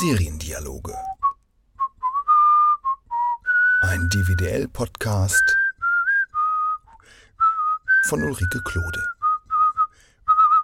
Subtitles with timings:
[0.00, 0.92] Seriendialoge.
[3.82, 5.56] Ein DVDL-Podcast
[8.08, 9.06] von Ulrike Klode.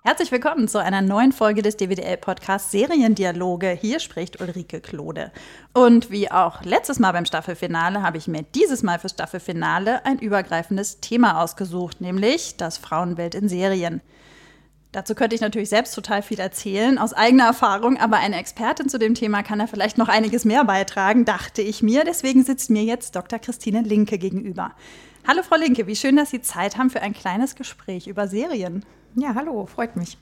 [0.02, 3.68] Herzlich willkommen zu einer neuen Folge des DWDL-Podcasts Seriendialoge.
[3.70, 5.30] Hier spricht Ulrike Klode.
[5.74, 10.18] Und wie auch letztes Mal beim Staffelfinale habe ich mir dieses Mal fürs Staffelfinale ein
[10.18, 14.00] übergreifendes Thema ausgesucht, nämlich das Frauenbild in Serien.
[14.92, 18.98] Dazu könnte ich natürlich selbst total viel erzählen, aus eigener Erfahrung, aber eine Expertin zu
[18.98, 22.02] dem Thema kann da vielleicht noch einiges mehr beitragen, dachte ich mir.
[22.02, 23.38] Deswegen sitzt mir jetzt Dr.
[23.38, 24.72] Christine Linke gegenüber.
[25.28, 28.84] Hallo Frau Linke, wie schön, dass Sie Zeit haben für ein kleines Gespräch über Serien.
[29.14, 30.18] Ja, hallo, freut mich.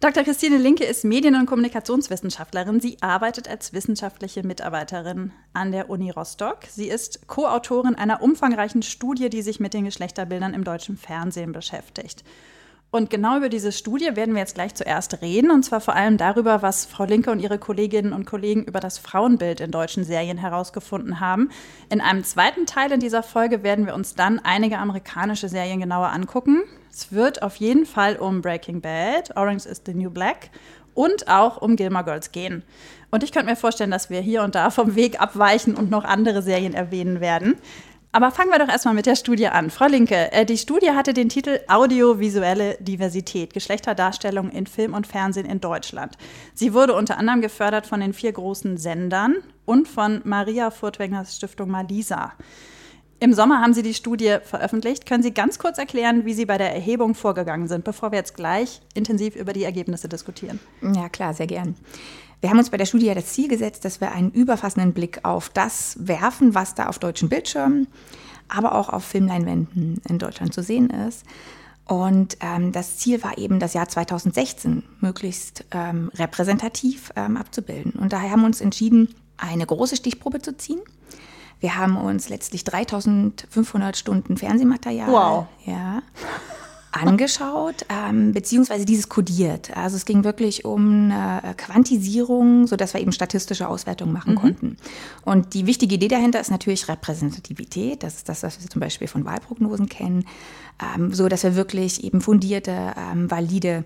[0.00, 0.24] Dr.
[0.24, 2.80] Christine Linke ist Medien- und Kommunikationswissenschaftlerin.
[2.80, 6.60] Sie arbeitet als wissenschaftliche Mitarbeiterin an der Uni Rostock.
[6.70, 12.24] Sie ist Co-Autorin einer umfangreichen Studie, die sich mit den Geschlechterbildern im deutschen Fernsehen beschäftigt.
[12.94, 16.16] Und genau über diese Studie werden wir jetzt gleich zuerst reden, und zwar vor allem
[16.16, 20.38] darüber, was Frau Linke und ihre Kolleginnen und Kollegen über das Frauenbild in deutschen Serien
[20.38, 21.50] herausgefunden haben.
[21.90, 26.10] In einem zweiten Teil in dieser Folge werden wir uns dann einige amerikanische Serien genauer
[26.10, 26.62] angucken.
[26.88, 30.50] Es wird auf jeden Fall um Breaking Bad, Orange is the New Black
[30.94, 32.62] und auch um Gilmore Girls gehen.
[33.10, 36.04] Und ich könnte mir vorstellen, dass wir hier und da vom Weg abweichen und noch
[36.04, 37.56] andere Serien erwähnen werden.
[38.14, 39.70] Aber fangen wir doch erstmal mit der Studie an.
[39.70, 45.46] Frau Linke, äh, die Studie hatte den Titel Audiovisuelle Diversität, Geschlechterdarstellung in Film und Fernsehen
[45.46, 46.16] in Deutschland.
[46.54, 51.70] Sie wurde unter anderem gefördert von den vier großen Sendern und von Maria Furtwängers Stiftung
[51.70, 52.34] Malisa.
[53.18, 55.06] Im Sommer haben Sie die Studie veröffentlicht.
[55.06, 58.36] Können Sie ganz kurz erklären, wie Sie bei der Erhebung vorgegangen sind, bevor wir jetzt
[58.36, 60.60] gleich intensiv über die Ergebnisse diskutieren?
[60.94, 61.74] Ja, klar, sehr gern.
[62.44, 65.20] Wir haben uns bei der Studie ja das Ziel gesetzt, dass wir einen überfassenden Blick
[65.22, 67.86] auf das werfen, was da auf deutschen Bildschirmen,
[68.48, 71.24] aber auch auf Filmleinwänden in Deutschland zu sehen ist.
[71.86, 77.92] Und ähm, das Ziel war eben, das Jahr 2016 möglichst ähm, repräsentativ ähm, abzubilden.
[77.92, 80.80] Und daher haben wir uns entschieden, eine große Stichprobe zu ziehen.
[81.60, 85.46] Wir haben uns letztlich 3500 Stunden Fernsehmaterial wow.
[85.64, 86.02] ja,
[86.94, 89.76] angeschaut, ähm, beziehungsweise dieses kodiert.
[89.76, 94.38] Also es ging wirklich um eine Quantisierung, sodass wir eben statistische Auswertungen machen mhm.
[94.38, 94.76] konnten.
[95.24, 98.02] Und die wichtige Idee dahinter ist natürlich Repräsentativität.
[98.02, 100.24] Das ist das, was wir zum Beispiel von Wahlprognosen kennen,
[100.96, 103.84] ähm, so dass wir wirklich eben fundierte, ähm, valide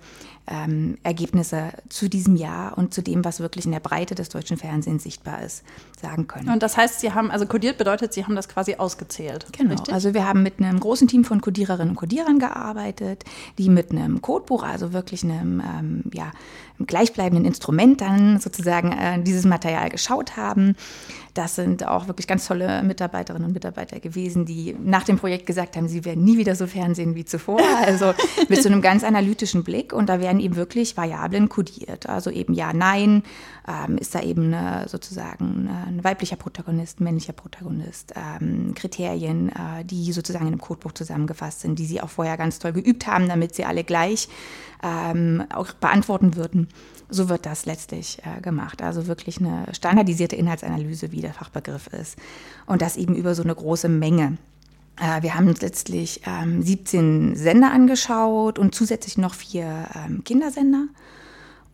[0.51, 4.57] ähm, Ergebnisse zu diesem Jahr und zu dem, was wirklich in der Breite des deutschen
[4.57, 5.65] Fernsehens sichtbar ist,
[6.01, 6.49] sagen können.
[6.49, 9.47] Und das heißt, Sie haben, also kodiert bedeutet, Sie haben das quasi ausgezählt.
[9.53, 9.75] Genau.
[9.75, 9.93] Richtig?
[9.93, 13.25] Also wir haben mit einem großen Team von Kodiererinnen und Kodierern gearbeitet,
[13.59, 16.33] die mit einem Codebuch, also wirklich einem, ähm, ja,
[16.79, 20.77] einem gleichbleibenden Instrument dann sozusagen äh, dieses Material geschaut haben.
[21.35, 25.77] Das sind auch wirklich ganz tolle Mitarbeiterinnen und Mitarbeiter gewesen, die nach dem Projekt gesagt
[25.77, 27.61] haben, sie werden nie wieder so Fernsehen wie zuvor.
[27.85, 28.13] Also
[28.49, 29.93] mit so einem ganz analytischen Blick.
[29.93, 32.09] Und da werden eben wirklich Variablen kodiert.
[32.09, 33.23] Also eben ja, nein,
[33.67, 40.13] ähm, ist da eben eine, sozusagen ein weiblicher Protagonist, männlicher Protagonist, ähm, Kriterien, äh, die
[40.13, 43.55] sozusagen in einem Codebook zusammengefasst sind, die sie auch vorher ganz toll geübt haben, damit
[43.55, 44.29] sie alle gleich
[44.83, 46.69] ähm, auch beantworten würden
[47.09, 48.83] so wird das letztlich äh, gemacht.
[48.83, 52.17] Also wirklich eine standardisierte Inhaltsanalyse, wie der Fachbegriff ist.
[52.67, 54.37] Und das eben über so eine große Menge.
[55.01, 60.87] Äh, wir haben uns letztlich ähm, 17 Sender angeschaut und zusätzlich noch vier ähm, Kindersender.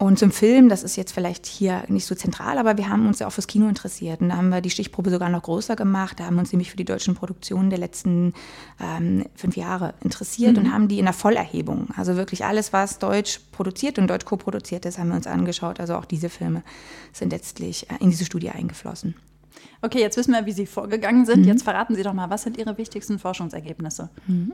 [0.04, 3.20] Und zum Film, das ist jetzt vielleicht hier nicht so zentral, aber wir haben uns
[3.20, 4.20] ja auch fürs Kino interessiert.
[4.20, 6.20] Und da haben wir die Stichprobe sogar noch größer gemacht.
[6.20, 8.34] Da haben wir uns nämlich für die deutschen Produktionen der letzten
[8.78, 10.58] ähm, fünf Jahre interessiert mhm.
[10.58, 14.84] und haben die in der Vollerhebung, also wirklich alles, was deutsch produziert und deutsch co-produziert
[14.84, 15.80] ist, haben wir uns angeschaut.
[15.80, 16.62] Also auch diese Filme
[17.14, 19.14] sind letztlich äh, in diese Studie eingeflossen.
[19.80, 21.40] Okay, jetzt wissen wir, wie Sie vorgegangen sind.
[21.40, 21.48] Mhm.
[21.48, 24.10] Jetzt verraten Sie doch mal, was sind Ihre wichtigsten Forschungsergebnisse?
[24.26, 24.52] Mhm.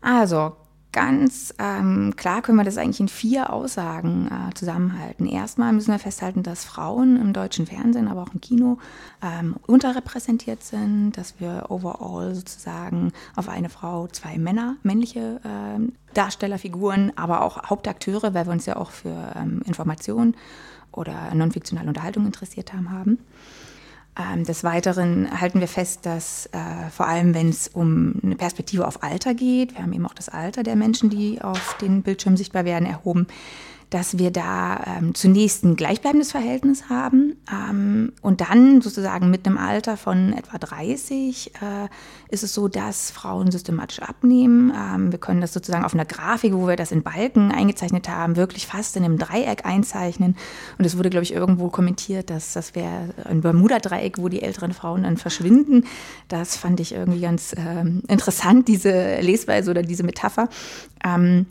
[0.00, 0.52] Also
[0.92, 5.26] ganz ähm, klar können wir das eigentlich in vier Aussagen äh, zusammenhalten.
[5.26, 8.78] Erstmal müssen wir festhalten, dass Frauen im deutschen Fernsehen, aber auch im Kino
[9.22, 17.12] ähm, unterrepräsentiert sind, dass wir overall sozusagen auf eine Frau zwei Männer, männliche äh, Darstellerfiguren,
[17.16, 20.34] aber auch Hauptakteure, weil wir uns ja auch für ähm, Information
[20.92, 23.18] oder non-fiktionale Unterhaltung interessiert haben, haben.
[24.18, 28.86] Ähm, des Weiteren halten wir fest, dass äh, vor allem, wenn es um eine Perspektive
[28.86, 32.36] auf Alter geht, wir haben eben auch das Alter der Menschen, die auf den Bildschirmen
[32.36, 33.28] sichtbar werden, erhoben,
[33.90, 39.56] dass wir da ähm, zunächst ein gleichbleibendes Verhältnis haben ähm, und dann sozusagen mit einem
[39.56, 41.88] Alter von etwa 30 äh,
[42.30, 44.72] ist es so, dass Frauen systematisch abnehmen.
[44.76, 48.36] Ähm, wir können das sozusagen auf einer Grafik, wo wir das in Balken eingezeichnet haben,
[48.36, 50.36] wirklich fast in einem Dreieck einzeichnen.
[50.78, 54.72] Und es wurde, glaube ich, irgendwo kommentiert, dass das wäre ein Bermuda-Dreieck, wo die älteren
[54.72, 55.84] Frauen dann verschwinden.
[56.28, 60.50] Das fand ich irgendwie ganz ähm, interessant, diese Lesweise oder diese Metapher.
[61.04, 61.46] Ähm,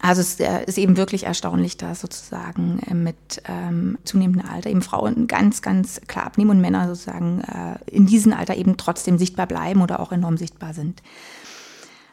[0.00, 4.82] Also es äh, ist eben wirklich erstaunlich, dass sozusagen äh, mit ähm, zunehmendem Alter eben
[4.82, 9.46] Frauen ganz, ganz klar abnehmen und Männer sozusagen äh, in diesem Alter eben trotzdem sichtbar
[9.46, 11.02] bleiben oder auch enorm sichtbar sind.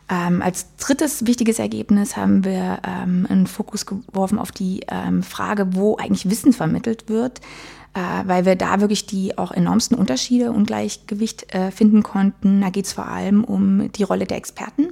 [0.09, 5.75] Ähm, als drittes wichtiges Ergebnis haben wir ähm, einen Fokus geworfen auf die ähm, Frage,
[5.75, 7.39] wo eigentlich Wissen vermittelt wird,
[7.93, 12.61] äh, weil wir da wirklich die auch enormsten Unterschiede, Ungleichgewicht äh, finden konnten.
[12.61, 14.89] Da geht es vor allem um die Rolle der Experten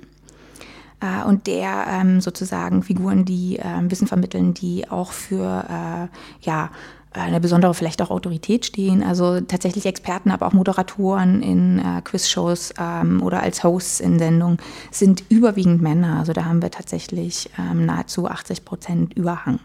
[1.04, 6.08] äh, und der ähm, sozusagen Figuren, die äh, Wissen vermitteln, die auch für äh,
[6.42, 6.70] ja
[7.12, 9.04] eine besondere vielleicht auch Autorität stehen.
[9.04, 14.58] Also tatsächlich Experten, aber auch Moderatoren in äh, Quizshows ähm, oder als Hosts in Sendungen
[14.90, 16.18] sind überwiegend Männer.
[16.20, 19.60] Also da haben wir tatsächlich ähm, nahezu 80 Prozent Überhang.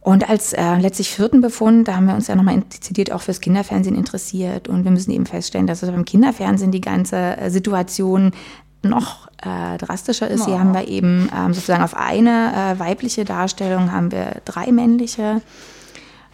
[0.00, 3.40] Und als äh, letztlich vierten Befund, da haben wir uns ja nochmal dezidiert auch fürs
[3.40, 4.68] Kinderfernsehen interessiert.
[4.68, 8.30] Und wir müssen eben feststellen, dass es beim Kinderfernsehen die ganze äh, Situation
[8.88, 10.42] noch äh, drastischer ist.
[10.42, 10.46] Oh.
[10.46, 15.42] Hier haben wir eben ähm, sozusagen auf eine äh, weibliche Darstellung haben wir drei männliche.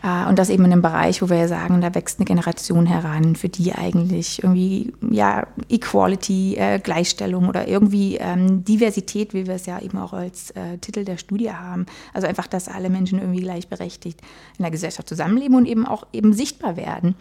[0.02, 3.36] Äh, und das eben in einem Bereich, wo wir sagen, da wächst eine Generation heran,
[3.36, 9.66] für die eigentlich irgendwie ja Equality, äh, Gleichstellung oder irgendwie ähm, Diversität, wie wir es
[9.66, 11.86] ja eben auch als äh, Titel der Studie haben.
[12.12, 14.20] Also einfach, dass alle Menschen irgendwie gleichberechtigt
[14.58, 17.14] in der Gesellschaft zusammenleben und eben auch eben sichtbar werden.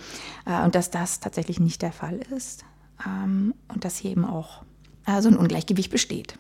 [0.45, 2.66] Äh, und dass das tatsächlich nicht der Fall ist.
[3.06, 4.63] Ähm, und dass hier eben auch
[5.21, 6.36] so ein Ungleichgewicht besteht.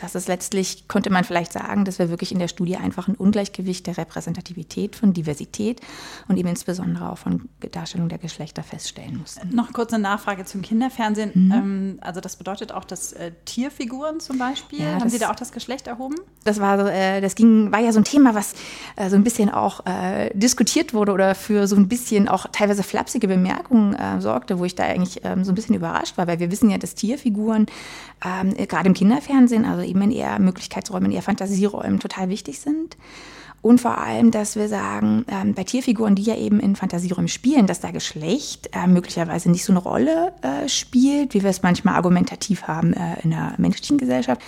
[0.00, 3.14] Das ist letztlich, könnte man vielleicht sagen, dass wir wirklich in der Studie einfach ein
[3.14, 5.80] Ungleichgewicht der Repräsentativität, von Diversität
[6.28, 9.54] und eben insbesondere auch von Darstellung der Geschlechter feststellen mussten.
[9.54, 11.32] Noch kurz eine Nachfrage zum Kinderfernsehen.
[11.34, 11.52] Mhm.
[11.52, 15.30] Ähm, also das bedeutet auch, dass äh, Tierfiguren zum Beispiel, ja, haben das, Sie da
[15.30, 16.16] auch das Geschlecht erhoben?
[16.44, 18.54] Das war, äh, das ging, war ja so ein Thema, was
[18.96, 19.80] äh, so ein bisschen auch
[20.34, 24.84] diskutiert wurde oder für so ein bisschen auch teilweise flapsige Bemerkungen sorgte, wo ich da
[24.84, 27.66] eigentlich ähm, so ein bisschen überrascht war, weil wir wissen ja, dass Tierfiguren
[28.24, 32.96] ähm, gerade im Kinderfernsehen also eben in eher Möglichkeitsräumen, eher Fantasieräumen total wichtig sind.
[33.62, 37.66] Und vor allem, dass wir sagen, ähm, bei Tierfiguren, die ja eben in Fantasieräumen spielen,
[37.66, 41.94] dass da Geschlecht äh, möglicherweise nicht so eine Rolle äh, spielt, wie wir es manchmal
[41.94, 44.40] argumentativ haben äh, in der menschlichen Gesellschaft.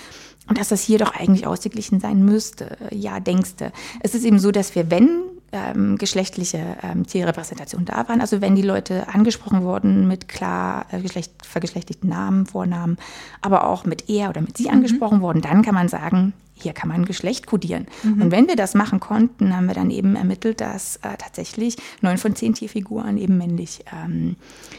[0.48, 2.76] Und dass das hier doch eigentlich ausgeglichen sein müsste.
[2.90, 3.72] Ja, denkste.
[4.00, 5.20] Es ist eben so, dass wir, wenn
[5.52, 8.20] ähm, geschlechtliche ähm, Zielrepräsentation da waren.
[8.20, 12.98] Also wenn die Leute angesprochen wurden mit klar äh, geschlecht, vergeschlechtigten Namen, Vornamen,
[13.40, 14.74] aber auch mit er oder mit sie mhm.
[14.74, 16.32] angesprochen wurden, dann kann man sagen,
[16.62, 17.86] hier kann man Geschlecht kodieren.
[18.02, 18.22] Mhm.
[18.22, 22.18] Und wenn wir das machen konnten, haben wir dann eben ermittelt, dass äh, tatsächlich neun
[22.18, 24.36] von zehn Tierfiguren eben männlich, ähm,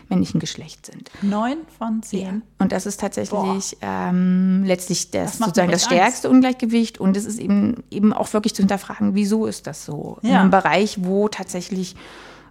[0.09, 1.11] männlichen Geschlecht sind.
[1.21, 2.19] Neun von zehn?
[2.19, 2.41] Ja.
[2.59, 6.35] Und das ist tatsächlich ähm, letztlich das, das sozusagen das stärkste Angst.
[6.35, 6.99] Ungleichgewicht.
[6.99, 10.17] Und es ist eben, eben auch wirklich zu hinterfragen, wieso ist das so?
[10.21, 10.29] Ja.
[10.29, 11.95] In einem Bereich, wo tatsächlich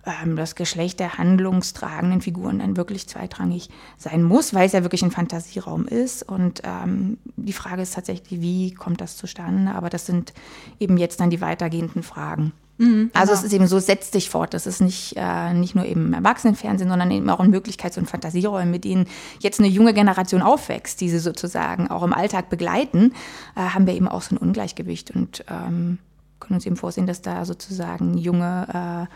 [0.08, 5.02] ähm, das Geschlecht der handlungstragenden Figuren dann wirklich zweitrangig sein muss, weil es ja wirklich
[5.02, 6.22] ein Fantasieraum ist.
[6.22, 9.72] Und ähm, die Frage ist tatsächlich, wie kommt das zustande?
[9.72, 10.32] Aber das sind
[10.80, 12.52] eben jetzt dann die weitergehenden Fragen.
[12.78, 13.46] Mhm, also es genau.
[13.46, 14.54] ist eben so, es setzt sich fort.
[14.54, 18.70] Das ist nicht, äh, nicht nur eben Erwachsenenfernsehen, sondern eben auch in Möglichkeits- und Fantasieräumen,
[18.70, 19.06] mit denen
[19.40, 23.12] jetzt eine junge Generation aufwächst, die sie sozusagen auch im Alltag begleiten,
[23.56, 25.98] äh, haben wir eben auch so ein Ungleichgewicht und ähm,
[26.38, 29.14] können uns eben vorsehen, dass da sozusagen junge äh,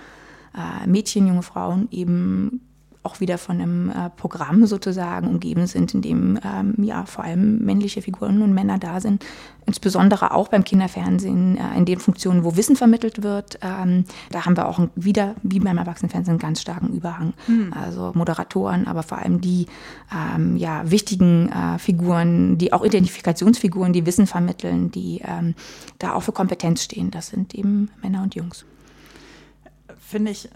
[0.55, 2.61] äh, Mädchen, junge Frauen eben
[3.05, 7.59] auch wieder von einem äh, Programm sozusagen umgeben sind, in dem ähm, ja vor allem
[7.65, 9.25] männliche Figuren und Männer da sind,
[9.67, 13.59] insbesondere auch beim Kinderfernsehen äh, in den Funktionen, wo Wissen vermittelt wird.
[13.61, 17.33] Ähm, da haben wir auch ein, wieder wie beim Erwachsenenfernsehen einen ganz starken Überhang.
[17.49, 17.73] Mhm.
[17.73, 19.67] Also Moderatoren, aber vor allem die
[20.15, 25.55] ähm, ja wichtigen äh, Figuren, die auch Identifikationsfiguren, die Wissen vermitteln, die ähm,
[25.99, 27.11] da auch für Kompetenz stehen.
[27.11, 28.65] Das sind eben Männer und Jungs
[30.13, 30.49] finde ich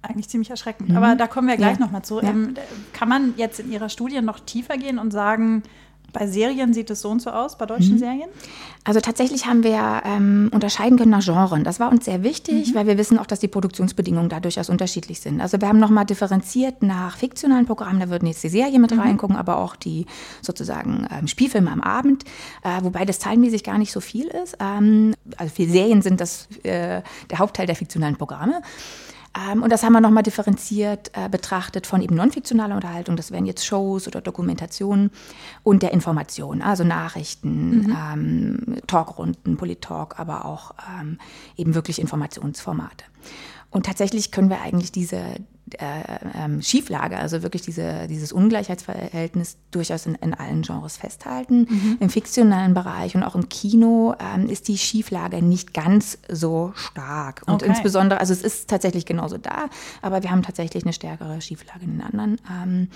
[0.00, 0.88] eigentlich ziemlich erschreckend.
[0.88, 0.96] Mhm.
[0.96, 1.84] Aber da kommen wir gleich ja.
[1.84, 2.20] nochmal zu.
[2.20, 2.30] Ja.
[2.30, 2.54] Ähm,
[2.92, 5.62] kann man jetzt in Ihrer Studie noch tiefer gehen und sagen,
[6.12, 7.98] bei Serien sieht es so und so aus, bei deutschen mhm.
[7.98, 8.28] Serien?
[8.84, 11.64] Also tatsächlich haben wir ähm, unterscheiden können nach Genren.
[11.64, 12.74] Das war uns sehr wichtig, mhm.
[12.74, 15.40] weil wir wissen auch, dass die Produktionsbedingungen da durchaus unterschiedlich sind.
[15.40, 19.00] Also wir haben nochmal differenziert nach fiktionalen Programmen, da würden jetzt die Serien mit mhm.
[19.00, 20.06] reingucken, aber auch die
[20.40, 22.24] sozusagen ähm, Spielfilme am Abend,
[22.64, 24.56] äh, wobei das zahlenmäßig gar nicht so viel ist.
[24.60, 28.62] Ähm, also für Serien sind das äh, der Hauptteil der fiktionalen Programme.
[29.34, 33.46] Ähm, und das haben wir nochmal differenziert äh, betrachtet von eben non-fiktionaler Unterhaltung, das wären
[33.46, 35.10] jetzt Shows oder Dokumentationen
[35.62, 37.96] und der Information, also Nachrichten, mhm.
[38.12, 41.18] ähm, Talkrunden, Polit-Talk, aber auch ähm,
[41.56, 43.04] eben wirklich Informationsformate.
[43.70, 45.22] Und tatsächlich können wir eigentlich diese
[45.78, 51.66] äh, ähm, Schieflage, also wirklich diese, dieses Ungleichheitsverhältnis durchaus in, in allen Genres festhalten.
[51.68, 51.96] Mhm.
[52.00, 57.42] Im fiktionalen Bereich und auch im Kino ähm, ist die Schieflage nicht ganz so stark.
[57.46, 57.66] Und okay.
[57.66, 59.68] insbesondere, also es ist tatsächlich genauso da,
[60.02, 62.40] aber wir haben tatsächlich eine stärkere Schieflage in den anderen.
[62.50, 62.88] Ähm,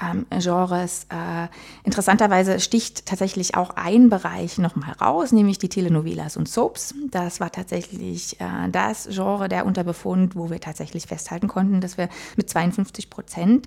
[0.00, 1.06] ähm, Genres.
[1.10, 1.48] Äh,
[1.84, 6.94] interessanterweise sticht tatsächlich auch ein Bereich nochmal raus, nämlich die Telenovelas und Soaps.
[7.10, 12.08] Das war tatsächlich äh, das Genre der Unterbefund, wo wir tatsächlich festhalten konnten, dass wir
[12.36, 13.66] mit 52 Prozent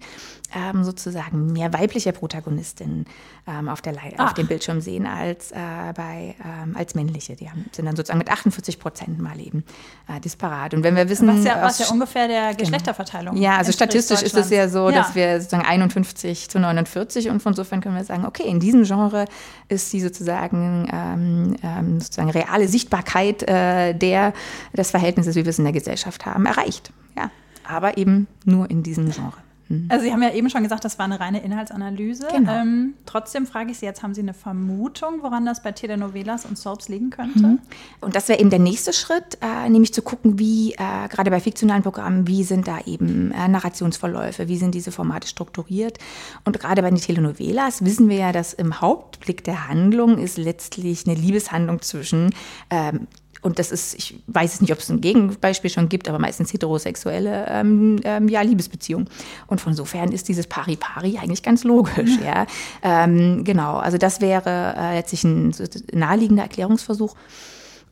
[0.55, 3.05] ähm, sozusagen mehr weibliche Protagonistinnen
[3.47, 5.55] ähm, auf, der auf dem Bildschirm sehen als, äh,
[5.95, 7.35] bei, ähm, als männliche.
[7.35, 9.63] Die haben, sind dann sozusagen mit 48 Prozent mal eben
[10.07, 10.73] äh, disparat.
[10.73, 11.27] Und wenn wir wissen...
[11.27, 12.57] Was ja, was ja ungefähr der genau.
[12.57, 13.37] Geschlechterverteilung.
[13.37, 14.97] Ja, also statistisch ist es ja so, ja.
[14.97, 18.83] dass wir sozusagen 51 zu 49 und von insofern können wir sagen, okay, in diesem
[18.83, 19.25] Genre
[19.69, 24.33] ist die sozusagen, ähm, ähm, sozusagen reale Sichtbarkeit äh, der,
[24.75, 26.91] des Verhältnisses, wie wir es in der Gesellschaft haben, erreicht.
[27.15, 27.31] Ja,
[27.63, 29.44] aber eben nur in diesem Genre.
[29.69, 29.87] Mhm.
[29.89, 32.27] Also Sie haben ja eben schon gesagt, das war eine reine Inhaltsanalyse.
[32.31, 32.53] Genau.
[32.53, 36.57] Ähm, trotzdem frage ich Sie jetzt, haben Sie eine Vermutung, woran das bei Telenovelas und
[36.57, 37.39] Soaps liegen könnte?
[37.39, 37.59] Mhm.
[38.01, 41.39] Und das wäre eben der nächste Schritt, äh, nämlich zu gucken, wie äh, gerade bei
[41.39, 45.97] fiktionalen Programmen, wie sind da eben äh, Narrationsverläufe, wie sind diese Formate strukturiert.
[46.43, 51.07] Und gerade bei den Telenovelas wissen wir ja, dass im Hauptblick der Handlung ist letztlich
[51.07, 52.33] eine Liebeshandlung zwischen
[52.69, 53.07] ähm,
[53.45, 57.45] und das ist, ich weiß nicht, ob es ein Gegenbeispiel schon gibt, aber meistens heterosexuelle
[57.47, 59.07] ähm, ähm, ja, Liebesbeziehungen.
[59.45, 62.17] Und von sofern ist dieses Pari-Pari eigentlich ganz logisch.
[62.25, 62.47] ja.
[62.81, 65.53] Ähm, genau, also das wäre äh, letztlich ein
[65.93, 67.15] naheliegender Erklärungsversuch.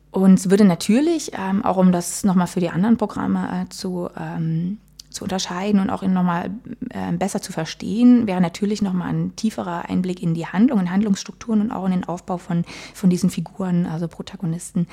[0.09, 4.09] Und es würde natürlich, ähm, auch um das nochmal für die anderen Programme äh, zu
[4.19, 4.79] ähm,
[5.13, 6.51] zu unterscheiden und auch nochmal
[6.89, 11.61] äh, besser zu verstehen, wäre natürlich nochmal ein tieferer Einblick in die Handlung, in Handlungsstrukturen
[11.61, 14.87] und auch in den Aufbau von, von diesen Figuren, also Protagonisten.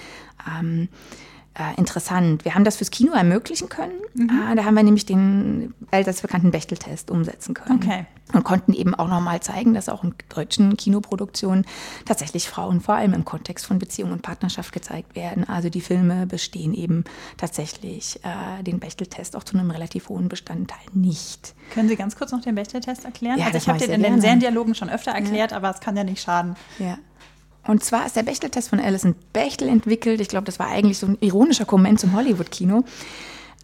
[0.46, 0.88] Ähm,
[1.58, 2.44] äh, interessant.
[2.44, 4.00] Wir haben das fürs Kino ermöglichen können.
[4.14, 4.30] Mhm.
[4.52, 7.82] Äh, da haben wir nämlich den allseits bekannten Bechteltest umsetzen können.
[7.82, 8.06] Okay.
[8.32, 11.66] Und konnten eben auch nochmal zeigen, dass auch in deutschen Kinoproduktionen
[12.06, 15.48] tatsächlich Frauen vor allem im Kontext von Beziehung und Partnerschaft gezeigt werden.
[15.48, 17.02] Also die Filme bestehen eben
[17.36, 21.56] tatsächlich äh, den Bechteltest auch zu einem relativ hohen Bestandteil nicht.
[21.74, 23.40] Können Sie ganz kurz noch den Bechteltest erklären?
[23.40, 25.56] Ja, also ich habe den in den Seriendialogen schon öfter erklärt, ja.
[25.56, 26.54] aber es kann ja nicht schaden.
[26.78, 26.98] Ja.
[27.66, 30.20] Und zwar ist der Bechtel-Test von Alison Bechtel entwickelt.
[30.20, 32.84] Ich glaube, das war eigentlich so ein ironischer Komment zum Hollywood-Kino.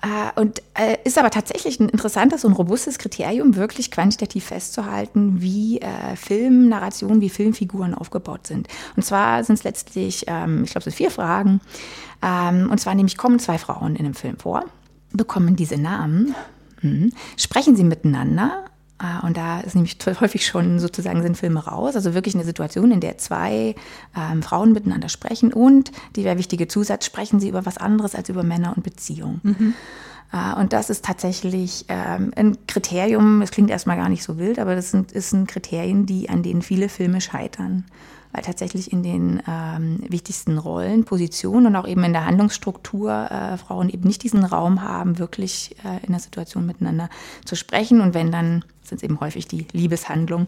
[0.02, 5.80] Äh, und äh, ist aber tatsächlich ein interessantes und robustes Kriterium, wirklich quantitativ festzuhalten, wie
[5.80, 8.68] äh, Filmnarrationen, wie Filmfiguren aufgebaut sind.
[8.94, 11.60] Und zwar sind es letztlich, ähm, ich glaube, es sind vier Fragen.
[12.22, 14.64] Ähm, und zwar nämlich kommen zwei Frauen in einem Film vor,
[15.12, 16.34] bekommen diese Namen,
[16.80, 18.64] hm, sprechen sie miteinander
[19.22, 23.00] und da ist nämlich häufig schon sozusagen sind Filme raus, also wirklich eine Situation, in
[23.00, 23.74] der zwei
[24.16, 28.30] ähm, Frauen miteinander sprechen und, die wäre wichtige Zusatz, sprechen sie über was anderes als
[28.30, 29.40] über Männer und Beziehungen.
[29.42, 29.74] Mhm.
[30.32, 34.58] Äh, und das ist tatsächlich ähm, ein Kriterium, das klingt erstmal gar nicht so wild,
[34.58, 37.84] aber das sind, ist ein Kriterien, die, an denen viele Filme scheitern
[38.36, 43.56] weil tatsächlich in den ähm, wichtigsten Rollen, Positionen und auch eben in der Handlungsstruktur äh,
[43.56, 47.08] Frauen eben nicht diesen Raum haben, wirklich äh, in der Situation miteinander
[47.46, 48.02] zu sprechen.
[48.02, 50.46] Und wenn dann sind es eben häufig die Liebeshandlung.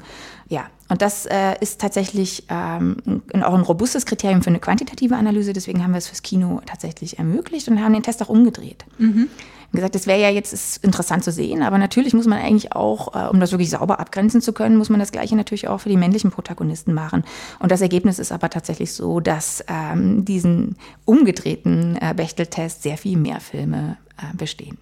[0.49, 2.97] Ja, und das äh, ist tatsächlich ähm,
[3.43, 5.53] auch ein robustes Kriterium für eine quantitative Analyse.
[5.53, 8.85] Deswegen haben wir es fürs Kino tatsächlich ermöglicht und haben den Test auch umgedreht.
[8.99, 9.29] Mhm
[9.73, 13.29] gesagt, das wäre ja jetzt interessant zu sehen, aber natürlich muss man eigentlich auch, äh,
[13.29, 15.97] um das wirklich sauber abgrenzen zu können, muss man das Gleiche natürlich auch für die
[15.97, 17.25] männlichen Protagonisten machen.
[17.59, 23.19] Und das Ergebnis ist aber tatsächlich so, dass ähm, diesen umgedrehten äh, Bechteltest sehr viel
[23.19, 24.79] mehr Filme äh, bestehen.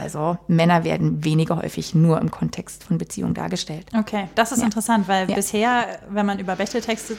[0.00, 3.86] Also Männer werden weniger häufig nur im Kontext von Beziehungen dargestellt.
[3.96, 4.64] Okay, das ist ja.
[4.64, 5.34] interessant, weil ja.
[5.34, 7.16] bisher, wenn man über Bechteltest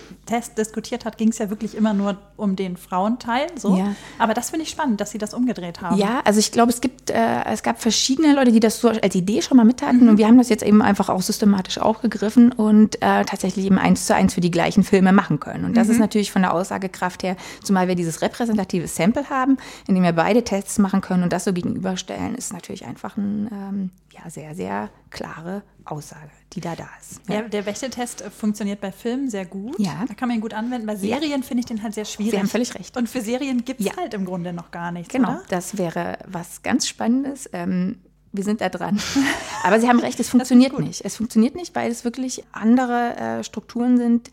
[0.58, 3.48] diskutiert hat, ging es ja wirklich immer nur um den Frauenteil.
[3.58, 3.76] So.
[3.76, 3.96] Ja.
[4.18, 5.98] Aber das finde ich spannend, dass Sie das umgedreht haben.
[5.98, 9.16] Ja, also ich glaube, es gibt, äh, es gab verschiedene Leute, die das so als
[9.16, 10.10] Idee schon mal mit hatten mhm.
[10.10, 14.06] und wir haben das jetzt eben einfach auch systematisch aufgegriffen und äh, tatsächlich eben eins
[14.06, 15.66] zu eins für die gleichen Filme machen können.
[15.66, 15.94] Und das mhm.
[15.94, 19.58] ist natürlich von der Aussagekraft her, zumal wir dieses repräsentative Sample haben,
[19.88, 23.50] in dem wir beide Tests machen können und das so gegenüberstellen, ist natürlich einfach eine
[23.52, 27.22] ähm, ja, sehr, sehr klare Aussage, die da da ist.
[27.28, 29.80] Ja, ja der Wächtetest äh, funktioniert bei Filmen sehr gut.
[29.80, 30.06] Ja.
[30.08, 30.86] Da kann man ihn gut anwenden.
[30.86, 31.48] Bei Serien ja.
[31.48, 32.32] finde ich den halt sehr schwierig.
[32.32, 32.98] Sie haben völlig recht.
[32.98, 33.98] Und für Serien gibt es ja.
[33.98, 35.14] halt im Grunde noch gar nichts.
[35.14, 35.44] Genau, oder?
[35.50, 37.50] das wäre was ganz Spannendes.
[37.54, 38.00] Ähm,
[38.32, 39.00] wir sind da dran.
[39.64, 41.04] Aber Sie haben recht, es funktioniert nicht.
[41.04, 44.30] Es funktioniert nicht, weil es wirklich andere äh, Strukturen sind.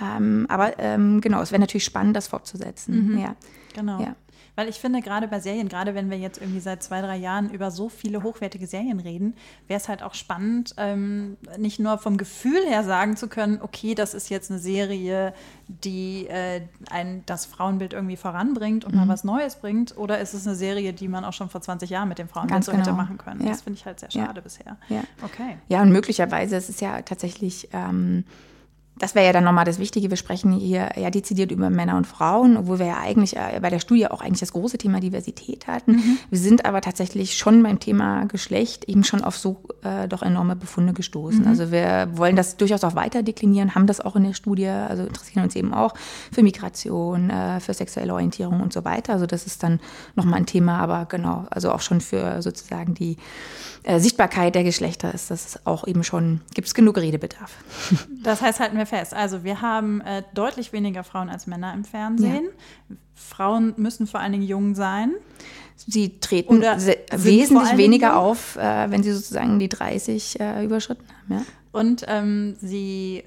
[0.00, 3.12] Ähm, aber ähm, genau, es wäre natürlich spannend, das fortzusetzen.
[3.12, 3.18] Mhm.
[3.18, 3.36] Ja.
[3.74, 4.00] Genau.
[4.00, 4.16] Ja.
[4.60, 7.48] Weil ich finde, gerade bei Serien, gerade wenn wir jetzt irgendwie seit zwei, drei Jahren
[7.48, 9.34] über so viele hochwertige Serien reden,
[9.68, 13.94] wäre es halt auch spannend, ähm, nicht nur vom Gefühl her sagen zu können, okay,
[13.94, 15.32] das ist jetzt eine Serie,
[15.66, 19.00] die äh, ein, das Frauenbild irgendwie voranbringt und mhm.
[19.00, 21.88] mal was Neues bringt, oder ist es eine Serie, die man auch schon vor 20
[21.88, 22.84] Jahren mit dem Frauenbild Ganz so genau.
[22.84, 23.40] hätte machen können?
[23.40, 23.48] Ja.
[23.48, 24.40] Das finde ich halt sehr schade ja.
[24.42, 24.76] bisher.
[24.90, 25.04] Ja.
[25.22, 25.56] Okay.
[25.70, 27.70] Ja, und möglicherweise ist es ja tatsächlich.
[27.72, 28.24] Ähm,
[29.00, 30.10] das wäre ja dann nochmal das Wichtige.
[30.10, 33.70] Wir sprechen hier ja dezidiert über Männer und Frauen, obwohl wir ja eigentlich äh, bei
[33.70, 35.92] der Studie auch eigentlich das große Thema Diversität hatten.
[35.92, 36.18] Mhm.
[36.28, 40.54] Wir sind aber tatsächlich schon beim Thema Geschlecht eben schon auf so äh, doch enorme
[40.54, 41.40] Befunde gestoßen.
[41.42, 41.48] Mhm.
[41.48, 45.04] Also wir wollen das durchaus auch weiter deklinieren, haben das auch in der Studie, also
[45.04, 45.94] interessieren uns eben auch
[46.30, 49.14] für Migration, äh, für sexuelle Orientierung und so weiter.
[49.14, 49.80] Also das ist dann
[50.14, 53.16] nochmal ein Thema, aber genau, also auch schon für sozusagen die
[53.82, 57.52] äh, Sichtbarkeit der Geschlechter ist das auch eben schon, gibt es genug Redebedarf.
[58.22, 61.84] Das heißt, halten wir fest, also wir haben äh, deutlich weniger Frauen als Männer im
[61.84, 62.48] Fernsehen.
[62.88, 62.96] Ja.
[63.14, 65.12] Frauen müssen vor allen Dingen jung sein.
[65.76, 71.38] Sie treten wesentlich weniger auf, äh, wenn sie sozusagen die 30 äh, überschritten haben.
[71.38, 71.42] Ja?
[71.72, 73.24] Und ähm, sie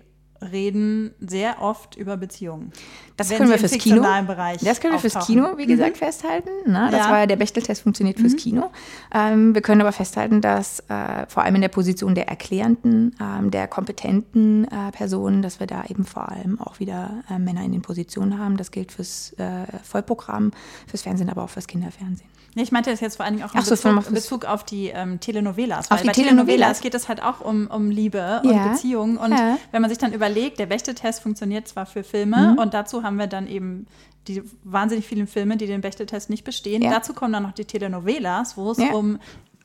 [0.51, 2.71] reden sehr oft über Beziehungen.
[3.17, 4.01] Das können wir fürs Kino.
[4.01, 6.05] das können wir fürs Kino, wie gesagt, mhm.
[6.05, 6.49] festhalten.
[6.65, 6.87] Ne?
[6.91, 7.11] Das ja.
[7.11, 8.37] war ja der Bechteltest funktioniert fürs mhm.
[8.37, 8.71] Kino.
[9.13, 13.51] Ähm, wir können aber festhalten, dass äh, vor allem in der Position der erklärenden, ähm,
[13.51, 17.71] der kompetenten äh, Personen, dass wir da eben vor allem auch wieder äh, Männer in
[17.71, 18.57] den Positionen haben.
[18.57, 20.51] Das gilt fürs äh, Vollprogramm,
[20.87, 22.33] fürs Fernsehen, aber auch fürs Kinderfernsehen.
[22.55, 24.89] Nee, ich meinte das jetzt vor allen Dingen auch in so, Bezug, Bezug, auf die
[24.89, 25.89] ähm, Telenovelas.
[25.89, 26.45] Auf die bei Telenovelas.
[26.45, 28.67] Telenovelas geht es halt auch um, um Liebe und ja.
[28.67, 29.17] Beziehungen.
[29.17, 29.57] Und ja.
[29.71, 32.59] wenn man sich dann überlegt, der Bechteltest funktioniert zwar für Filme mhm.
[32.59, 33.85] und dazu haben wir dann eben
[34.27, 36.81] die wahnsinnig vielen Filme, die den Bechteltest nicht bestehen.
[36.81, 36.91] Ja.
[36.91, 39.19] Dazu kommen dann noch die Telenovelas, wo es um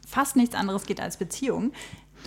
[0.07, 1.73] fast nichts anderes geht als Beziehungen.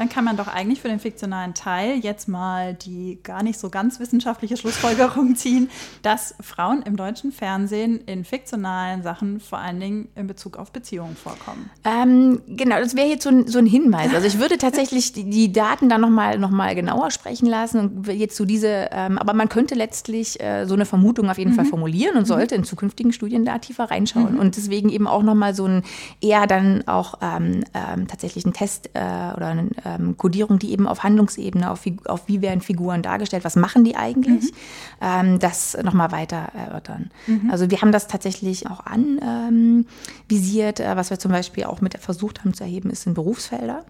[0.01, 3.69] Dann kann man doch eigentlich für den fiktionalen Teil jetzt mal die gar nicht so
[3.69, 5.69] ganz wissenschaftliche Schlussfolgerung ziehen,
[6.01, 11.15] dass Frauen im deutschen Fernsehen in fiktionalen Sachen vor allen Dingen in Bezug auf Beziehungen
[11.15, 11.69] vorkommen.
[11.85, 14.11] Ähm, genau, das wäre jetzt so ein, so ein, Hinweis.
[14.15, 18.07] Also ich würde tatsächlich die, die Daten dann nochmal noch mal genauer sprechen lassen und
[18.07, 21.57] jetzt so diese, ähm, aber man könnte letztlich äh, so eine Vermutung auf jeden mhm.
[21.57, 22.25] Fall formulieren und mhm.
[22.25, 24.39] sollte in zukünftigen Studien da tiefer reinschauen mhm.
[24.39, 25.83] und deswegen eben auch nochmal so ein
[26.21, 30.87] eher dann auch ähm, ähm tatsächlich ein Test äh, oder ein ähm, Kodierung, die eben
[30.87, 34.57] auf Handlungsebene, auf, auf wie werden Figuren dargestellt, was machen die eigentlich, mhm.
[35.01, 37.11] ähm, das nochmal weiter erörtern.
[37.27, 37.49] Mhm.
[37.51, 40.79] Also wir haben das tatsächlich auch anvisiert.
[40.79, 43.85] Ähm, äh, was wir zum Beispiel auch mit versucht haben zu erheben, ist in Berufsfelder.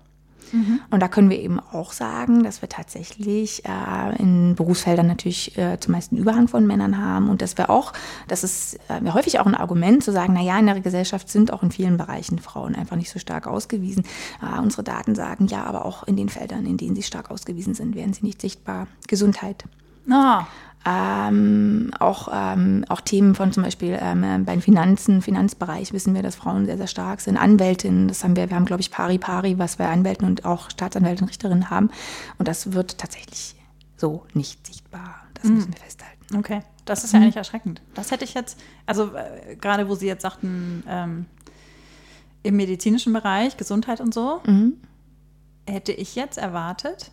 [0.52, 0.82] Mhm.
[0.90, 5.80] Und da können wir eben auch sagen, dass wir tatsächlich äh, in Berufsfeldern natürlich äh,
[5.80, 7.94] zum meisten Überhang von Männern haben und dass wir auch,
[8.28, 11.52] das ist äh, häufig auch ein Argument zu sagen, na ja, in der Gesellschaft sind
[11.52, 14.04] auch in vielen Bereichen Frauen einfach nicht so stark ausgewiesen.
[14.42, 17.74] Äh, unsere Daten sagen ja, aber auch in den Feldern, in denen sie stark ausgewiesen
[17.74, 18.88] sind, werden sie nicht sichtbar.
[19.08, 19.66] Gesundheit.
[20.10, 20.46] Ah.
[20.84, 26.24] Ähm, auch, ähm, auch Themen von zum Beispiel ähm, bei den Finanzen, Finanzbereich wissen wir,
[26.24, 27.38] dass Frauen sehr, sehr stark sind.
[27.38, 30.72] Anwältinnen, das haben wir, wir haben, glaube ich, pari pari, was wir Anwälten und auch
[30.72, 31.92] Staatsanwältinnen und Richterinnen haben.
[32.40, 33.56] Und das wird tatsächlich
[33.96, 35.22] so nicht sichtbar.
[35.36, 35.56] Das mhm.
[35.56, 36.36] müssen wir festhalten.
[36.36, 37.26] Okay, das ist ja mhm.
[37.26, 37.82] eigentlich erschreckend.
[37.94, 41.26] Das hätte ich jetzt, also äh, gerade wo Sie jetzt sagten, ähm,
[42.42, 44.78] im medizinischen Bereich, Gesundheit und so, mhm.
[45.68, 47.12] hätte ich jetzt erwartet,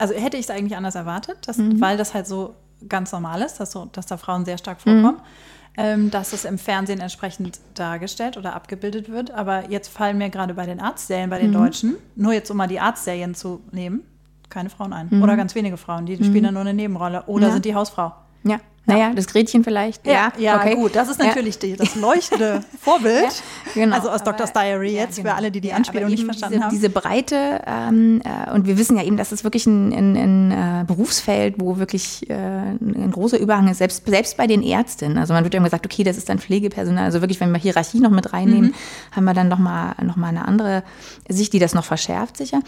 [0.00, 1.80] also hätte ich es eigentlich anders erwartet, dass, mhm.
[1.80, 2.54] weil das halt so
[2.88, 5.16] ganz normal ist, dass, so, dass da Frauen sehr stark vorkommen.
[5.16, 5.50] Mhm.
[5.76, 9.30] Ähm, dass es im Fernsehen entsprechend dargestellt oder abgebildet wird.
[9.30, 11.54] Aber jetzt fallen mir gerade bei den Arztserien, bei den mhm.
[11.54, 14.02] Deutschen, nur jetzt um mal die Arztserien zu nehmen,
[14.48, 15.06] keine Frauen ein.
[15.10, 15.22] Mhm.
[15.22, 16.42] Oder ganz wenige Frauen, die spielen mhm.
[16.42, 17.22] dann nur eine Nebenrolle.
[17.26, 17.52] Oder ja.
[17.52, 18.12] sind die Hausfrau.
[18.42, 18.58] Ja.
[18.90, 20.06] Naja, das Gretchen vielleicht.
[20.06, 20.74] Ja, ja, okay.
[20.74, 20.94] gut.
[20.94, 23.42] Das ist natürlich die, das leuchtende Vorbild.
[23.74, 23.96] Genau.
[23.96, 25.30] Also aus Doctor's Diary jetzt genau.
[25.30, 26.74] für alle, die die Anspielung nicht verstanden diese, haben.
[26.74, 30.50] Diese Breite ähm, äh, und wir wissen ja eben, dass es wirklich ein, ein, ein
[30.50, 35.18] äh, Berufsfeld, wo wirklich äh, ein großer Überhang ist, selbst, selbst bei den Ärztinnen.
[35.18, 37.04] Also man wird ja immer gesagt, okay, das ist dann Pflegepersonal.
[37.04, 39.16] Also wirklich, wenn wir Hierarchie noch mit reinnehmen, mhm.
[39.16, 40.82] haben wir dann nochmal noch mal eine andere
[41.28, 42.60] Sicht, die das noch verschärft sicher.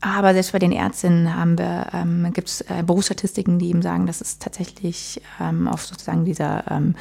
[0.00, 4.06] Aber selbst bei den Ärztinnen haben wir, ähm, gibt es äh, Berufsstatistiken, die eben sagen,
[4.06, 6.94] dass es tatsächlich ähm, auf sozusagen dieser ähm,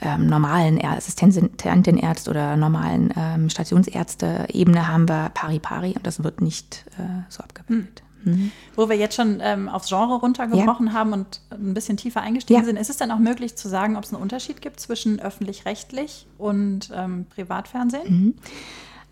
[0.00, 7.22] ähm, normalen Assistentin-Ärzt oder normalen ähm, Stationsärzte-Ebene haben wir Pari-Pari und das wird nicht äh,
[7.28, 8.02] so abgebildet.
[8.02, 8.10] Mhm.
[8.24, 8.52] Mhm.
[8.76, 10.92] Wo wir jetzt schon ähm, aufs Genre runtergebrochen ja.
[10.92, 12.66] haben und ein bisschen tiefer eingestiegen ja.
[12.66, 16.26] sind, ist es dann auch möglich zu sagen, ob es einen Unterschied gibt zwischen öffentlich-rechtlich
[16.38, 18.04] und ähm, Privatfernsehen?
[18.08, 18.34] Mhm.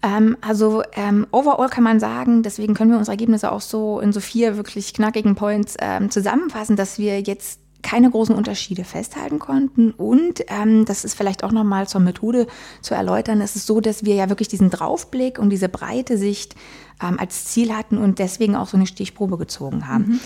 [0.03, 4.13] Ähm, also ähm, overall kann man sagen, deswegen können wir unsere Ergebnisse auch so in
[4.13, 9.93] so vier wirklich knackigen Points ähm, zusammenfassen, dass wir jetzt keine großen Unterschiede festhalten konnten.
[9.93, 12.47] Und ähm, das ist vielleicht auch nochmal zur Methode
[12.81, 13.41] zu erläutern.
[13.41, 16.57] Es ist so, dass wir ja wirklich diesen Draufblick und diese breite Sicht
[17.03, 20.05] ähm, als Ziel hatten und deswegen auch so eine Stichprobe gezogen haben.
[20.05, 20.21] Mhm.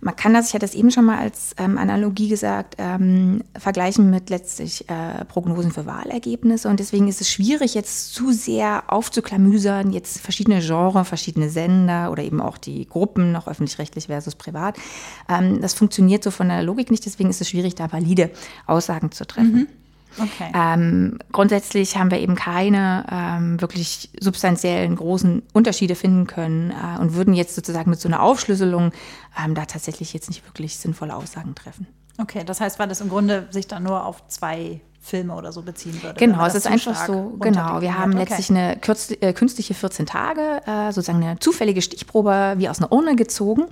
[0.00, 4.10] Man kann das, ich hatte das eben schon mal als ähm, Analogie gesagt, ähm, vergleichen
[4.10, 6.68] mit letztlich äh, Prognosen für Wahlergebnisse.
[6.68, 12.22] Und deswegen ist es schwierig, jetzt zu sehr aufzuklamüsern, jetzt verschiedene Genres, verschiedene Sender oder
[12.22, 14.76] eben auch die Gruppen, noch öffentlich-rechtlich versus privat.
[15.28, 18.30] Ähm, das funktioniert so von der Logik nicht, deswegen ist es schwierig, da valide
[18.66, 19.52] Aussagen zu treffen.
[19.52, 19.66] Mhm.
[20.16, 20.50] Okay.
[20.54, 27.14] Ähm, grundsätzlich haben wir eben keine ähm, wirklich substanziellen großen Unterschiede finden können äh, und
[27.14, 28.92] würden jetzt sozusagen mit so einer Aufschlüsselung
[29.42, 31.86] ähm, da tatsächlich jetzt nicht wirklich sinnvolle Aussagen treffen.
[32.20, 35.62] Okay, das heißt, weil das im Grunde sich dann nur auf zwei Filme oder so
[35.62, 36.18] beziehen würde.
[36.18, 37.80] Genau, es ist einfach so, genau.
[37.80, 38.20] Wir haben okay.
[38.20, 38.78] letztlich eine
[39.20, 43.66] äh, künstliche 14 Tage, äh, sozusagen eine zufällige Stichprobe wie aus einer Urne gezogen.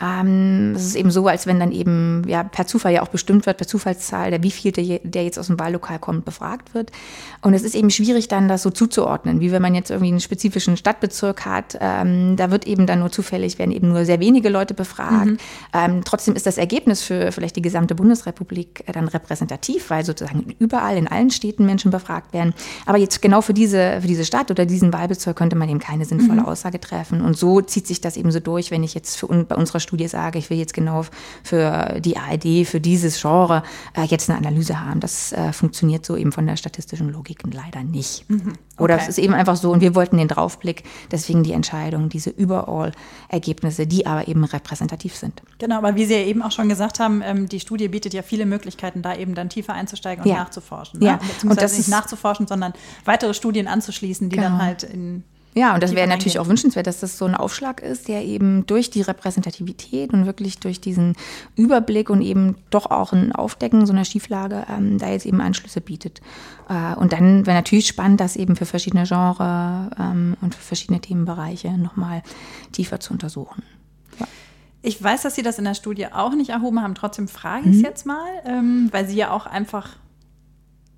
[0.00, 3.46] Ähm, es ist eben so, als wenn dann eben ja per Zufall ja auch bestimmt
[3.46, 6.92] wird, per Zufallszahl, der wievielte der jetzt aus dem Wahllokal kommt, befragt wird.
[7.40, 10.20] Und es ist eben schwierig dann das so zuzuordnen, wie wenn man jetzt irgendwie einen
[10.20, 11.78] spezifischen Stadtbezirk hat.
[11.80, 15.26] Ähm, da wird eben dann nur zufällig, werden eben nur sehr wenige Leute befragt.
[15.26, 15.38] Mhm.
[15.72, 20.54] Ähm, trotzdem ist das Ergebnis für vielleicht die gesamte Bundesrepublik äh, dann repräsentativ, weil sozusagen
[20.58, 22.54] überall in allen Städten Menschen befragt werden.
[22.86, 26.04] Aber jetzt genau für diese, für diese Stadt oder diesen Wahlbezirk könnte man eben keine
[26.04, 26.46] sinnvolle mhm.
[26.46, 27.20] Aussage treffen.
[27.20, 30.08] Und so zieht sich das eben so durch, wenn ich jetzt für, bei unserer Studie
[30.08, 31.04] sage, ich will jetzt genau
[31.42, 33.62] für die ARD, für dieses Genre
[33.94, 35.00] äh, jetzt eine Analyse haben.
[35.00, 38.28] Das äh, funktioniert so eben von der statistischen Logik leider nicht.
[38.28, 38.54] Mhm.
[38.76, 38.84] Okay.
[38.84, 42.28] Oder es ist eben einfach so und wir wollten den Draufblick, deswegen die Entscheidung, diese
[42.28, 45.42] Überall-Ergebnisse, die aber eben repräsentativ sind.
[45.58, 48.20] Genau, aber wie Sie ja eben auch schon gesagt haben, ähm, die Studie bietet ja
[48.22, 50.36] viele Möglichkeiten, da eben dann tiefer einzusteigen und ja.
[50.36, 51.00] nachzuforschen.
[51.00, 51.06] Ne?
[51.06, 52.74] Ja, und das nicht nachzuforschen, sondern
[53.06, 54.50] weitere Studien anzuschließen, die genau.
[54.50, 55.24] dann halt in
[55.56, 58.66] ja, und das wäre natürlich auch wünschenswert, dass das so ein Aufschlag ist, der eben
[58.66, 61.14] durch die Repräsentativität und wirklich durch diesen
[61.56, 65.80] Überblick und eben doch auch ein Aufdecken so einer Schieflage ähm, da jetzt eben Anschlüsse
[65.80, 66.20] bietet.
[66.68, 71.00] Äh, und dann wäre natürlich spannend, das eben für verschiedene Genres ähm, und für verschiedene
[71.00, 72.22] Themenbereiche nochmal
[72.72, 73.62] tiefer zu untersuchen.
[74.20, 74.26] Ja.
[74.82, 76.94] Ich weiß, dass Sie das in der Studie auch nicht erhoben haben.
[76.94, 77.84] Trotzdem frage ich es mhm.
[77.84, 79.96] jetzt mal, ähm, weil Sie ja auch einfach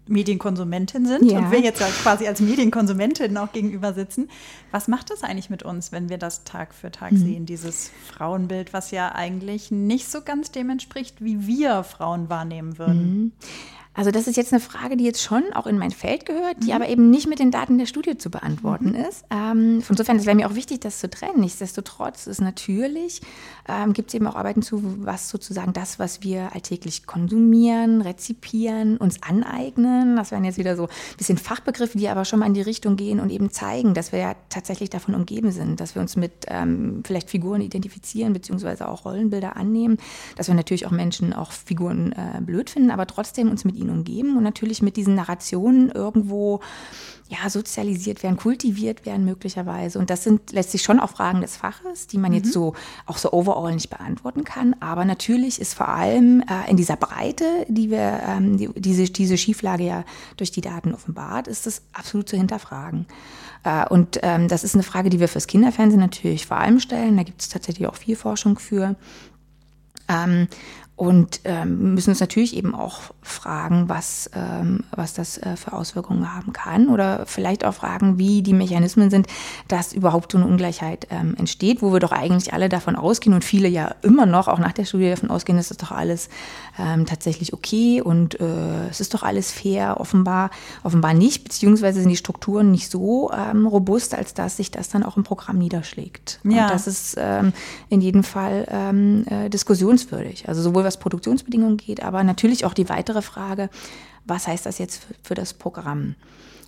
[0.09, 1.39] Medienkonsumentin sind ja.
[1.39, 4.29] und wir jetzt ja quasi als Medienkonsumentin auch gegenüber sitzen.
[4.71, 7.19] Was macht das eigentlich mit uns, wenn wir das Tag für Tag mhm.
[7.19, 12.79] sehen, dieses Frauenbild, was ja eigentlich nicht so ganz dem entspricht, wie wir Frauen wahrnehmen
[12.79, 13.23] würden?
[13.23, 13.33] Mhm.
[13.99, 16.69] Also das ist jetzt eine Frage, die jetzt schon auch in mein Feld gehört, die
[16.69, 16.75] mhm.
[16.75, 18.95] aber eben nicht mit den Daten der Studie zu beantworten mhm.
[18.95, 19.25] ist.
[19.29, 21.41] Ähm, insofern wäre mir auch wichtig, das zu trennen.
[21.41, 23.23] Nichtsdestotrotz ist natürlich,
[23.69, 28.99] ähm, gibt es eben auch Arbeiten zu, was sozusagen das, was wir alltäglich konsumieren, rezipieren,
[28.99, 30.15] uns aneignen.
[30.15, 32.95] Das wären jetzt wieder so ein bisschen Fachbegriffe, die aber schon mal in die Richtung
[32.95, 36.47] gehen und eben zeigen, dass wir ja tatsächlich davon umgeben sind, dass wir uns mit
[36.47, 39.99] ähm, vielleicht Figuren identifizieren, beziehungsweise auch Rollenbilder annehmen,
[40.37, 43.88] dass wir natürlich auch Menschen, auch Figuren äh, blöd finden, aber trotzdem uns mit ihnen
[43.89, 46.61] ihn umgeben und natürlich mit diesen Narrationen irgendwo
[47.29, 49.99] ja, sozialisiert werden, kultiviert werden möglicherweise.
[49.99, 52.39] Und das sind letztlich schon auch Fragen des Faches, die man mhm.
[52.39, 52.75] jetzt so
[53.05, 54.75] auch so overall nicht beantworten kann.
[54.81, 59.37] Aber natürlich ist vor allem äh, in dieser Breite, die wir, ähm, die, diese, diese
[59.37, 60.05] Schieflage ja
[60.39, 63.07] durch die Daten offenbart, ist das absolut zu hinterfragen.
[63.63, 67.19] Äh, und ähm, das ist eine Frage, die wir fürs Kinderfernsehen natürlich vor allem stellen.
[67.19, 68.97] Da gibt es tatsächlich auch viel Forschung für.
[70.09, 70.49] Ähm,
[70.99, 76.35] und ähm, müssen uns natürlich eben auch fragen, was, ähm, was das äh, für Auswirkungen
[76.35, 76.89] haben kann.
[76.89, 79.29] Oder vielleicht auch fragen, wie die Mechanismen sind,
[79.69, 83.45] dass überhaupt so eine Ungleichheit ähm, entsteht, wo wir doch eigentlich alle davon ausgehen und
[83.45, 86.31] viele ja immer noch, auch nach der Studie davon ausgehen, dass das doch alles
[86.81, 90.51] ähm, tatsächlich okay und äh, es ist doch alles fair, offenbar,
[90.83, 95.05] offenbar nicht, beziehungsweise sind die Strukturen nicht so ähm, robust, als dass sich das dann
[95.05, 96.41] auch im Programm niederschlägt.
[96.43, 96.65] Ja.
[96.65, 97.53] Und das ist ähm,
[97.89, 100.49] in jedem Fall ähm, äh, diskussionswürdig.
[100.49, 103.69] Also sowohl was Produktionsbedingungen geht, aber natürlich auch die weitere Frage,
[104.25, 106.15] was heißt das jetzt für, für das Programm?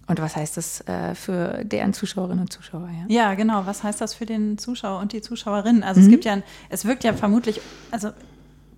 [0.06, 2.88] Und was heißt das äh, für deren Zuschauerinnen und Zuschauer?
[3.08, 3.28] Ja?
[3.28, 3.64] ja, genau.
[3.66, 5.84] Was heißt das für den Zuschauer und die Zuschauerinnen?
[5.84, 6.06] Also mhm.
[6.06, 7.60] es gibt ja, es wirkt ja vermutlich,
[7.92, 8.10] also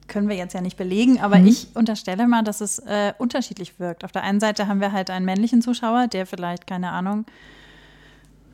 [0.09, 1.47] können wir jetzt ja nicht belegen, aber mhm.
[1.47, 4.05] ich unterstelle mal, dass es äh, unterschiedlich wirkt.
[4.05, 7.25] Auf der einen Seite haben wir halt einen männlichen Zuschauer, der vielleicht, keine Ahnung,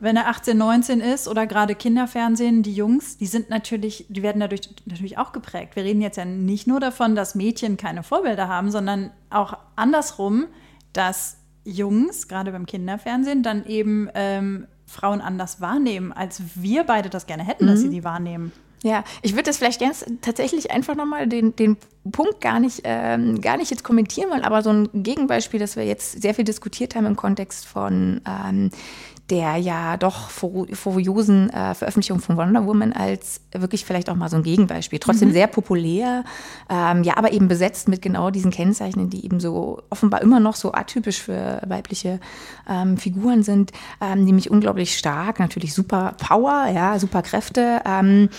[0.01, 4.41] wenn er 18, 19 ist oder gerade Kinderfernsehen, die Jungs, die sind natürlich, die werden
[4.41, 5.77] dadurch natürlich auch geprägt.
[5.77, 10.47] Wir reden jetzt ja nicht nur davon, dass Mädchen keine Vorbilder haben, sondern auch andersrum,
[10.93, 17.27] dass Jungs, gerade beim Kinderfernsehen, dann eben ähm, Frauen anders wahrnehmen, als wir beide das
[17.27, 17.69] gerne hätten, mhm.
[17.69, 18.53] dass sie die wahrnehmen.
[18.83, 21.77] Ja, ich würde das vielleicht ganz tatsächlich einfach nochmal den, den
[22.13, 25.85] Punkt gar nicht, ähm, gar nicht jetzt kommentieren wollen, aber so ein Gegenbeispiel, das wir
[25.85, 28.71] jetzt sehr viel diskutiert haben im Kontext von ähm,
[29.31, 34.37] der ja doch furiosen äh, Veröffentlichung von Wonder Woman als wirklich vielleicht auch mal so
[34.37, 34.99] ein Gegenbeispiel.
[34.99, 35.33] Trotzdem mhm.
[35.35, 36.25] sehr populär,
[36.71, 40.57] ähm, ja, aber eben besetzt mit genau diesen Kennzeichen, die eben so offenbar immer noch
[40.57, 42.21] so atypisch für weibliche
[42.69, 48.31] ähm, Figuren sind, ähm, nämlich unglaublich stark, natürlich super Power, ja, super Kräfte, ähm,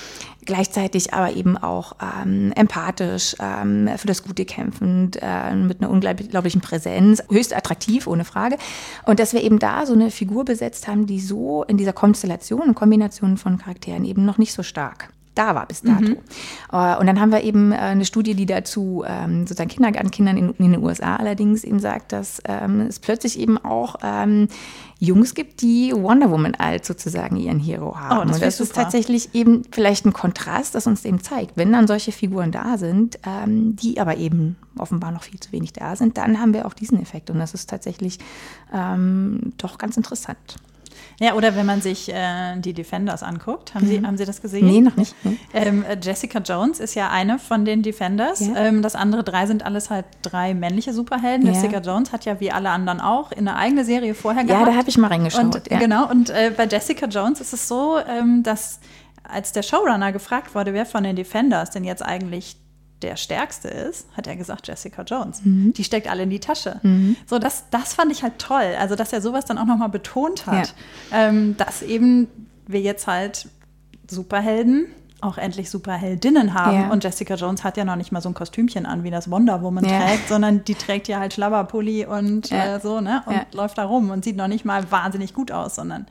[0.49, 6.59] gleichzeitig aber eben auch ähm, empathisch, ähm, für das Gute kämpfend, äh, mit einer unglaublichen
[6.59, 8.57] Präsenz, höchst attraktiv, ohne Frage.
[9.05, 12.61] Und dass wir eben da so eine Figur besetzt haben, die so in dieser Konstellation
[12.61, 16.01] und Kombination von Charakteren eben noch nicht so stark da war bis dato.
[16.01, 16.17] Mhm.
[16.99, 20.83] und dann haben wir eben eine Studie, die dazu ähm, sozusagen Kindergartenkindern in, in, den
[20.83, 24.49] USA allerdings eben sagt, dass ähm, es plötzlich eben auch ähm,
[24.99, 28.19] Jungs gibt, die Wonder Woman als sozusagen ihren Hero haben.
[28.19, 31.71] Oh, das und das ist tatsächlich eben vielleicht ein Kontrast, das uns eben zeigt, wenn
[31.71, 35.95] dann solche Figuren da sind, ähm, die aber eben offenbar noch viel zu wenig da
[35.95, 37.29] sind, dann haben wir auch diesen Effekt.
[37.29, 38.19] Und das ist tatsächlich
[38.73, 40.57] ähm, doch ganz interessant.
[41.19, 43.89] Ja, oder wenn man sich äh, die Defenders anguckt, haben, mhm.
[43.89, 44.65] Sie, haben Sie das gesehen?
[44.65, 45.13] Nee, noch nicht.
[45.53, 48.39] Ähm, Jessica Jones ist ja eine von den Defenders.
[48.39, 48.55] Ja.
[48.55, 51.45] Ähm, das andere drei sind alles halt drei männliche Superhelden.
[51.47, 51.53] Ja.
[51.53, 54.65] Jessica Jones hat ja wie alle anderen auch eine eigene Serie vorher gehabt.
[54.65, 55.43] Ja, da habe ich mal reingeschaut.
[55.43, 55.77] Und, ja.
[55.77, 58.79] Genau, und äh, bei Jessica Jones ist es so, ähm, dass
[59.23, 62.57] als der Showrunner gefragt wurde, wer von den Defenders denn jetzt eigentlich
[63.01, 65.41] der Stärkste ist, hat er gesagt, Jessica Jones.
[65.43, 65.73] Mhm.
[65.73, 66.79] Die steckt alle in die Tasche.
[66.83, 67.15] Mhm.
[67.25, 68.75] So, das, das fand ich halt toll.
[68.79, 70.73] Also, dass er sowas dann auch nochmal betont hat,
[71.11, 71.27] ja.
[71.27, 72.27] ähm, dass eben
[72.67, 73.47] wir jetzt halt
[74.09, 74.87] Superhelden
[75.21, 76.81] auch endlich Superheldinnen haben.
[76.81, 76.89] Ja.
[76.91, 79.61] Und Jessica Jones hat ja noch nicht mal so ein Kostümchen an, wie das Wonder
[79.61, 79.99] Woman ja.
[79.99, 83.23] trägt, sondern die trägt ja halt Schlabberpulli und äh, so, ne?
[83.25, 86.07] Und läuft da rum und sieht noch nicht mal wahnsinnig gut aus, sondern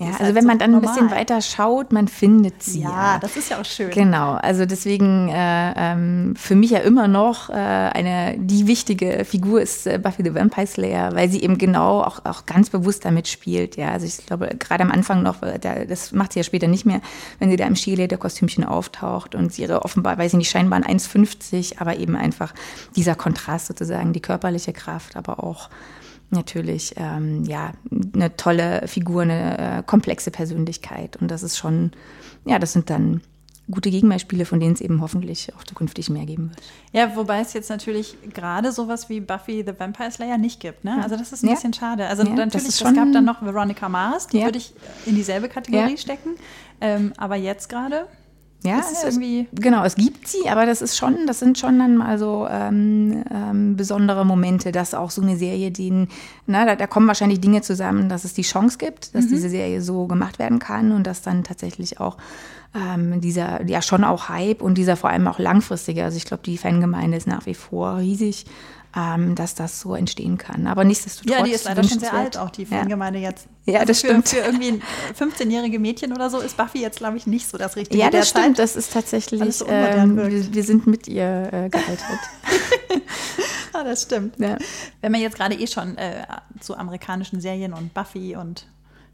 [0.00, 0.88] ja, also halt wenn man dann normal.
[0.88, 2.82] ein bisschen weiter schaut, man findet sie.
[2.82, 3.90] Ja, ja, das ist ja auch schön.
[3.90, 9.60] Genau, also deswegen äh, ähm, für mich ja immer noch äh, eine die wichtige Figur
[9.60, 13.26] ist äh, Buffy the Vampire Slayer, weil sie eben genau auch, auch ganz bewusst damit
[13.26, 13.76] spielt.
[13.76, 16.86] Ja, also ich glaube gerade am Anfang noch, da, das macht sie ja später nicht
[16.86, 17.00] mehr,
[17.40, 21.80] wenn sie da im Skileder-Kostümchen auftaucht und sie ihre offenbar, weiß ich nicht, scheinbar 1,50,
[21.80, 22.54] aber eben einfach
[22.94, 25.70] dieser Kontrast sozusagen, die körperliche Kraft, aber auch
[26.30, 27.72] natürlich ähm, ja
[28.14, 31.16] eine tolle Figur, eine äh, komplexe Persönlichkeit.
[31.16, 31.92] Und das ist schon,
[32.44, 33.22] ja, das sind dann
[33.70, 36.62] gute Gegenbeispiele, von denen es eben hoffentlich auch zukünftig mehr geben wird.
[36.92, 40.84] Ja, wobei es jetzt natürlich gerade sowas wie Buffy the Vampire Slayer nicht gibt.
[40.84, 41.02] Ne?
[41.02, 41.54] Also das ist ein ja.
[41.54, 42.06] bisschen schade.
[42.06, 44.72] Also ja, natürlich, es gab dann noch Veronica Mars, die würde ich
[45.06, 46.30] in dieselbe Kategorie stecken.
[46.80, 48.06] Ähm, aber jetzt gerade
[48.64, 51.78] ja, es ist irgendwie genau, es gibt sie, aber das ist schon, das sind schon
[51.78, 56.08] dann mal so ähm, ähm, besondere Momente, dass auch so eine Serie, die,
[56.46, 59.28] na, da, da, kommen wahrscheinlich Dinge zusammen, dass es die Chance gibt, dass mhm.
[59.28, 62.16] diese Serie so gemacht werden kann und dass dann tatsächlich auch
[62.74, 66.42] ähm, dieser, ja schon auch Hype und dieser vor allem auch langfristige, also ich glaube,
[66.42, 68.44] die Fangemeinde ist nach wie vor riesig
[68.96, 70.66] ähm, dass das so entstehen kann.
[70.66, 71.38] Aber nichtsdestotrotz.
[71.38, 73.30] Ja, die ist leider schon sehr alt, auch die Fangemeinde ja.
[73.30, 73.46] jetzt.
[73.66, 74.28] Ja, das also für, stimmt.
[74.28, 74.82] Für irgendwie
[75.18, 78.02] 15-jährige Mädchen oder so ist Buffy jetzt, glaube ich, nicht so das Richtige.
[78.02, 78.58] Ja, das stimmt.
[78.58, 79.56] Das ist tatsächlich.
[79.56, 82.18] So ähm, wir, wir, sind mit ihr äh, gealtert.
[83.74, 84.38] ah, das stimmt.
[84.38, 84.56] Ja.
[85.02, 86.24] Wenn man jetzt gerade eh schon äh,
[86.60, 88.66] zu amerikanischen Serien und Buffy und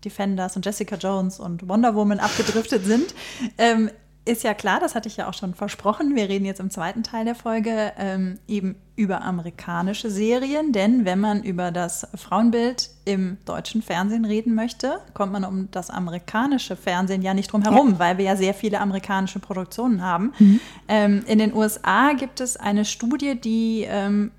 [0.05, 3.15] Defenders und Jessica Jones und Wonder Woman abgedriftet sind,
[3.59, 3.91] ähm,
[4.27, 6.17] ist ja klar, das hatte ich ja auch schon versprochen.
[6.17, 11.21] Wir reden jetzt im zweiten Teil der Folge ähm, eben über amerikanische Serien, denn wenn
[11.21, 17.21] man über das Frauenbild im deutschen Fernsehen reden möchte, kommt man um das amerikanische Fernsehen
[17.21, 17.99] ja nicht drum herum, ja.
[17.99, 20.33] weil wir ja sehr viele amerikanische Produktionen haben.
[20.39, 20.61] Mhm.
[20.89, 24.31] Ähm, in den USA gibt es eine Studie, die ähm,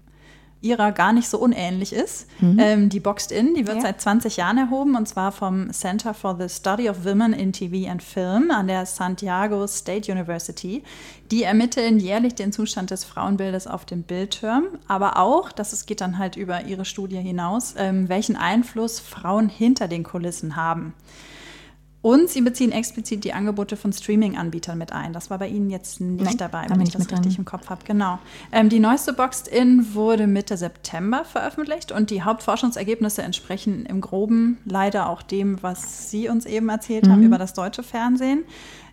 [0.66, 2.28] ihrer gar nicht so unähnlich ist.
[2.40, 2.60] Mhm.
[2.60, 3.84] Ähm, die Boxed In, die wird ja.
[3.84, 7.90] seit 20 Jahren erhoben und zwar vom Center for the Study of Women in TV
[7.90, 10.84] and Film an der Santiago State University.
[11.32, 16.02] Die ermitteln jährlich den Zustand des Frauenbildes auf dem Bildschirm, aber auch, das es geht
[16.02, 20.94] dann halt über ihre Studie hinaus, ähm, welchen Einfluss Frauen hinter den Kulissen haben.
[22.06, 25.12] Und sie beziehen explizit die Angebote von Streaming-Anbietern mit ein.
[25.12, 27.36] Das war bei Ihnen jetzt nicht Nein, dabei, wenn ich das richtig dran.
[27.40, 27.82] im Kopf habe.
[27.84, 28.20] Genau.
[28.52, 35.10] Ähm, die neueste Boxed-In wurde Mitte September veröffentlicht und die Hauptforschungsergebnisse entsprechen im Groben leider
[35.10, 37.12] auch dem, was Sie uns eben erzählt mhm.
[37.12, 38.44] haben über das deutsche Fernsehen.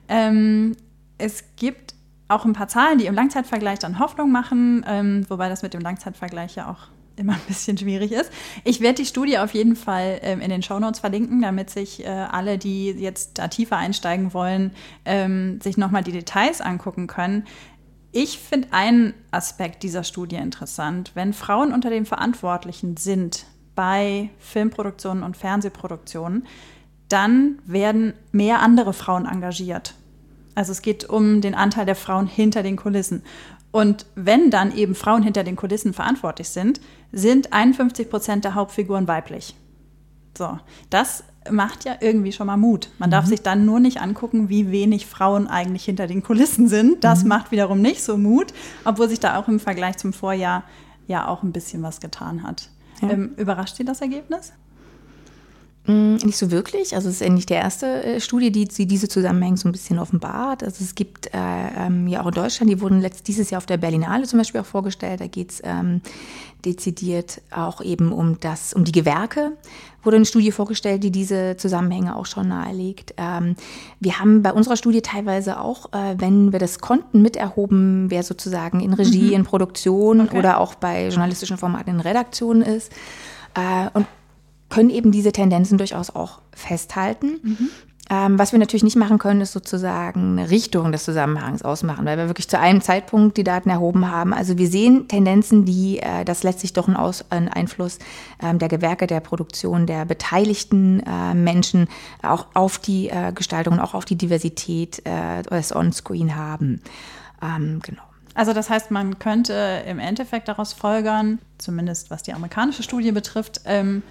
[0.08, 0.74] Ähm,
[1.18, 1.94] es gibt
[2.28, 5.82] auch ein paar Zahlen, die im Langzeitvergleich dann Hoffnung machen, ähm, wobei das mit dem
[5.82, 8.30] Langzeitvergleich ja auch immer ein bisschen schwierig ist.
[8.64, 12.08] Ich werde die Studie auf jeden Fall ähm, in den Shownotes verlinken, damit sich äh,
[12.08, 14.72] alle, die jetzt da tiefer einsteigen wollen,
[15.04, 17.44] ähm, sich nochmal die Details angucken können.
[18.12, 21.12] Ich finde einen Aspekt dieser Studie interessant.
[21.14, 26.46] Wenn Frauen unter den Verantwortlichen sind bei Filmproduktionen und Fernsehproduktionen,
[27.08, 29.94] dann werden mehr andere Frauen engagiert.
[30.54, 33.22] Also es geht um den Anteil der Frauen hinter den Kulissen.
[33.72, 36.80] Und wenn dann eben Frauen hinter den Kulissen verantwortlich sind,
[37.10, 39.56] sind 51 Prozent der Hauptfiguren weiblich.
[40.36, 40.58] So,
[40.90, 42.90] das macht ja irgendwie schon mal Mut.
[42.98, 43.12] Man mhm.
[43.12, 47.02] darf sich dann nur nicht angucken, wie wenig Frauen eigentlich hinter den Kulissen sind.
[47.02, 47.28] Das mhm.
[47.28, 48.52] macht wiederum nicht so Mut,
[48.84, 50.64] obwohl sich da auch im Vergleich zum Vorjahr
[51.06, 52.68] ja auch ein bisschen was getan hat.
[53.00, 53.10] Ja.
[53.10, 54.52] Ähm, überrascht Sie das Ergebnis?
[55.86, 56.94] Mm, nicht so wirklich.
[56.94, 59.72] Also es ist ja nicht die erste äh, Studie, die, die diese Zusammenhänge so ein
[59.72, 60.62] bisschen offenbart.
[60.62, 61.38] Also es gibt äh,
[61.76, 64.60] ähm, ja auch in Deutschland, die wurden letzt, dieses Jahr auf der Berlinale zum Beispiel
[64.60, 65.20] auch vorgestellt.
[65.20, 66.00] Da geht es ähm,
[66.64, 69.56] dezidiert auch eben um das, um die Gewerke.
[70.04, 73.14] Wurde eine Studie vorgestellt, die diese Zusammenhänge auch schon nahelegt.
[73.16, 73.56] Ähm,
[73.98, 78.78] wir haben bei unserer Studie teilweise auch, äh, wenn wir das konnten, miterhoben, wer sozusagen
[78.78, 79.32] in Regie, mhm.
[79.32, 80.38] in Produktion okay.
[80.38, 82.92] oder auch bei journalistischen Formaten in Redaktion ist.
[83.54, 84.06] Äh, und
[84.72, 87.40] können eben diese Tendenzen durchaus auch festhalten.
[87.42, 87.68] Mhm.
[88.10, 92.16] Ähm, was wir natürlich nicht machen können, ist sozusagen eine Richtung des Zusammenhangs ausmachen, weil
[92.16, 94.32] wir wirklich zu einem Zeitpunkt die Daten erhoben haben.
[94.32, 97.98] Also wir sehen Tendenzen, die äh, das letztlich doch ein, Aus, ein Einfluss
[98.42, 101.86] ähm, der Gewerke, der Produktion, der beteiligten äh, Menschen
[102.22, 106.80] auch auf die äh, Gestaltung, auch auf die Diversität äh, des On-Screen haben.
[107.42, 108.02] Ähm, genau.
[108.34, 113.60] Also das heißt, man könnte im Endeffekt daraus folgern, zumindest was die amerikanische Studie betrifft,
[113.66, 114.02] ähm,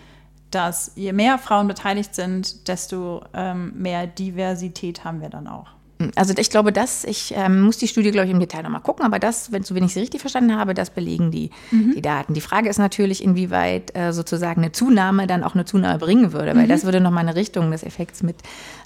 [0.52, 5.68] dass je mehr Frauen beteiligt sind, desto ähm, mehr Diversität haben wir dann auch.
[6.16, 9.06] Also ich glaube, dass ich ähm, muss die Studie, glaube ich, im Detail nochmal gucken,
[9.06, 11.94] aber das, wenn, so wenn ich sie richtig verstanden habe, das belegen die, mhm.
[11.96, 12.34] die Daten.
[12.34, 16.56] Die Frage ist natürlich, inwieweit äh, sozusagen eine Zunahme dann auch eine Zunahme bringen würde,
[16.56, 16.70] weil mhm.
[16.70, 18.38] das würde nochmal eine Richtung des Effekts mit,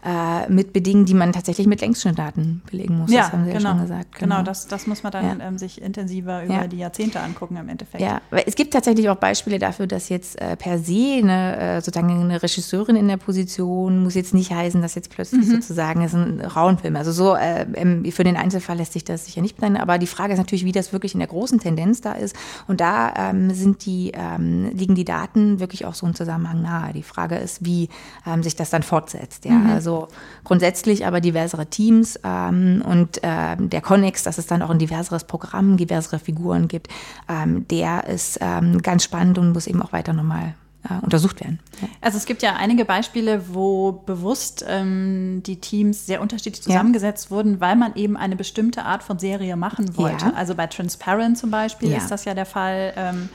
[0.06, 3.12] äh, mit bedingen, die man tatsächlich mit Längsschnittdaten belegen muss.
[3.12, 3.64] Ja, das haben Sie genau.
[3.64, 4.16] ja schon gesagt.
[4.16, 5.48] Genau, genau das, das muss man dann ja.
[5.48, 6.68] ähm, sich intensiver über ja.
[6.68, 8.04] die Jahrzehnte angucken im Endeffekt.
[8.04, 11.82] Ja, weil es gibt tatsächlich auch Beispiele dafür, dass jetzt äh, per se eine, äh,
[11.82, 15.52] sozusagen eine Regisseurin in der Position muss jetzt nicht heißen, dass jetzt plötzlich mhm.
[15.52, 19.58] sozusagen es ein Frauenfilm, also so äh, für den Einzelfall lässt sich das sicher nicht
[19.58, 22.36] planen, aber die Frage ist natürlich, wie das wirklich in der großen Tendenz da ist.
[22.68, 26.94] Und da ähm, sind die, ähm, liegen die Daten wirklich auch so im Zusammenhang nahe.
[26.94, 27.90] Die Frage ist, wie
[28.26, 29.46] ähm, sich das dann fortsetzt.
[29.46, 29.52] Ja?
[29.52, 29.70] Mhm.
[29.70, 30.08] Also
[30.44, 35.26] grundsätzlich aber diversere Teams ähm, und äh, der Connex, dass es dann auch ein diverseres
[35.26, 36.88] Programm, diversere Figuren gibt,
[37.30, 40.56] ähm, der ist ähm, ganz spannend und muss eben auch weiter nochmal
[40.90, 41.60] äh, untersucht werden.
[42.02, 47.32] Also es gibt ja einige Beispiele, wo bewusst ähm, die Teams sehr unterschiedlich zusammengesetzt ja.
[47.36, 50.26] wurden, weil man eben eine bestimmte Art von Serie machen wollte.
[50.26, 50.34] Ja.
[50.34, 52.94] Also bei Transparent zum Beispiel ist das ja der Fall.
[52.96, 53.30] Ähm,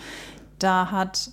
[0.59, 1.31] da hat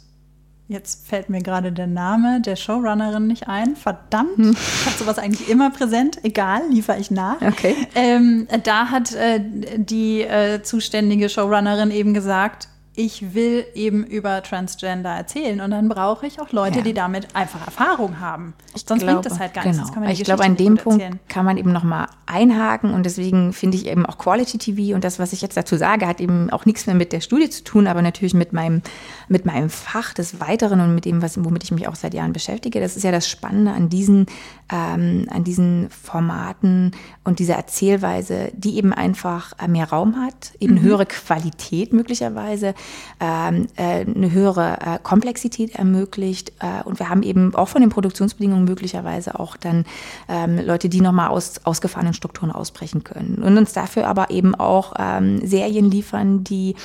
[0.69, 3.77] Jetzt fällt mir gerade der Name der Showrunnerin nicht ein.
[3.77, 4.51] Verdammt, hm.
[4.51, 6.19] ich habe sowas eigentlich immer präsent.
[6.23, 7.41] Egal, liefere ich nach.
[7.41, 7.73] Okay.
[7.95, 9.39] Ähm, da hat äh,
[9.77, 16.25] die äh, zuständige Showrunnerin eben gesagt, ich will eben über Transgender erzählen und dann brauche
[16.25, 16.83] ich auch Leute, ja.
[16.83, 18.55] die damit einfach Erfahrung haben.
[18.75, 19.83] Ich Sonst glaube, bringt das halt gar genau.
[19.83, 20.19] nichts.
[20.19, 21.19] ich glaube, an dem Punkt erzählen.
[21.29, 25.19] kann man eben nochmal einhaken und deswegen finde ich eben auch Quality TV und das,
[25.19, 27.85] was ich jetzt dazu sage, hat eben auch nichts mehr mit der Studie zu tun,
[27.85, 28.81] aber natürlich mit meinem,
[29.27, 32.33] mit meinem Fach des Weiteren und mit dem, was, womit ich mich auch seit Jahren
[32.33, 32.79] beschäftige.
[32.79, 34.25] Das ist ja das Spannende an diesen,
[34.71, 40.75] ähm, an diesen Formaten und dieser Erzählweise, die eben einfach äh, mehr Raum hat, eben
[40.75, 40.81] mhm.
[40.81, 42.73] höhere Qualität möglicherweise
[43.19, 46.51] ähm, äh, eine höhere äh, Komplexität ermöglicht.
[46.59, 49.85] Äh, und wir haben eben auch von den Produktionsbedingungen möglicherweise auch dann
[50.27, 53.41] ähm, Leute, die nochmal aus ausgefahrenen Strukturen ausbrechen können.
[53.43, 56.75] Und uns dafür aber eben auch ähm, Serien liefern, die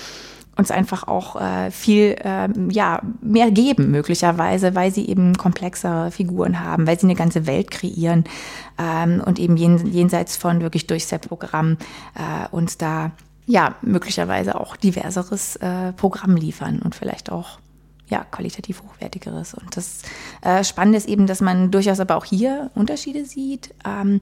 [0.56, 6.60] uns einfach auch äh, viel ähm, ja, mehr geben, möglicherweise, weil sie eben komplexere Figuren
[6.60, 8.24] haben, weil sie eine ganze Welt kreieren
[8.78, 11.78] ähm, und eben jen, jenseits von wirklich Durchset-Programm
[12.14, 13.12] äh, uns da
[13.46, 17.58] ja, möglicherweise auch diverseres äh, Programm liefern und vielleicht auch
[18.08, 19.54] ja, qualitativ hochwertigeres.
[19.54, 20.02] Und das
[20.42, 23.74] äh, Spannende ist eben, dass man durchaus aber auch hier Unterschiede sieht.
[23.84, 24.20] Ähm,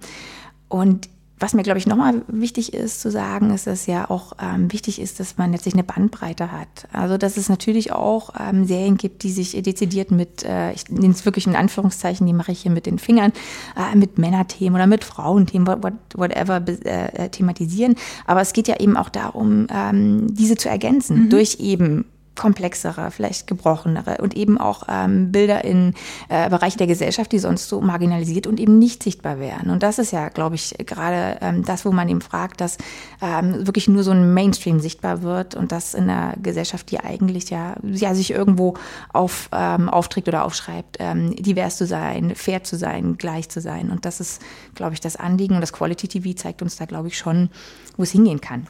[0.69, 1.09] und
[1.41, 5.01] was mir, glaube ich, nochmal wichtig ist zu sagen, ist, dass ja auch ähm, wichtig
[5.01, 6.87] ist, dass man letztlich eine Bandbreite hat.
[6.93, 11.15] Also, dass es natürlich auch ähm, Serien gibt, die sich dezidiert mit, äh, ich nenne
[11.15, 13.33] es wirklich in Anführungszeichen, die mache ich hier mit den Fingern,
[13.75, 17.97] äh, mit Männerthemen oder mit Frauenthemen, what, whatever, äh, thematisieren.
[18.27, 21.31] Aber es geht ja eben auch darum, ähm, diese zu ergänzen mhm.
[21.31, 22.05] durch eben
[22.41, 25.93] komplexere, vielleicht gebrochenere und eben auch ähm, Bilder in
[26.31, 29.69] äh, Bereiche der Gesellschaft, die sonst so marginalisiert und eben nicht sichtbar wären.
[29.69, 32.79] Und das ist ja, glaube ich, gerade ähm, das, wo man eben fragt, dass
[33.21, 37.51] ähm, wirklich nur so ein Mainstream sichtbar wird und das in einer Gesellschaft, die eigentlich
[37.51, 38.73] ja, ja sich irgendwo
[39.13, 43.91] auf, ähm, aufträgt oder aufschreibt, ähm, divers zu sein, fair zu sein, gleich zu sein.
[43.91, 44.41] Und das ist,
[44.75, 47.51] glaube ich, das Anliegen und das Quality TV zeigt uns da, glaube ich, schon,
[47.99, 48.67] wo es hingehen kann.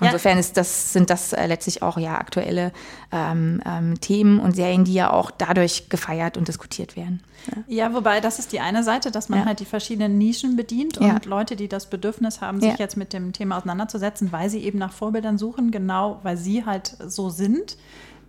[0.00, 2.72] Insofern ist das, sind das äh, letztlich auch ja aktuelle
[3.12, 7.22] ähm, ähm, Themen und Serien, die ja auch dadurch gefeiert und diskutiert werden.
[7.46, 7.86] Ja.
[7.86, 9.46] ja, wobei das ist die eine Seite, dass man ja.
[9.46, 11.20] halt die verschiedenen Nischen bedient und ja.
[11.24, 14.92] Leute, die das Bedürfnis haben, sich jetzt mit dem Thema auseinanderzusetzen, weil sie eben nach
[14.92, 17.76] Vorbildern suchen, genau weil sie halt so sind,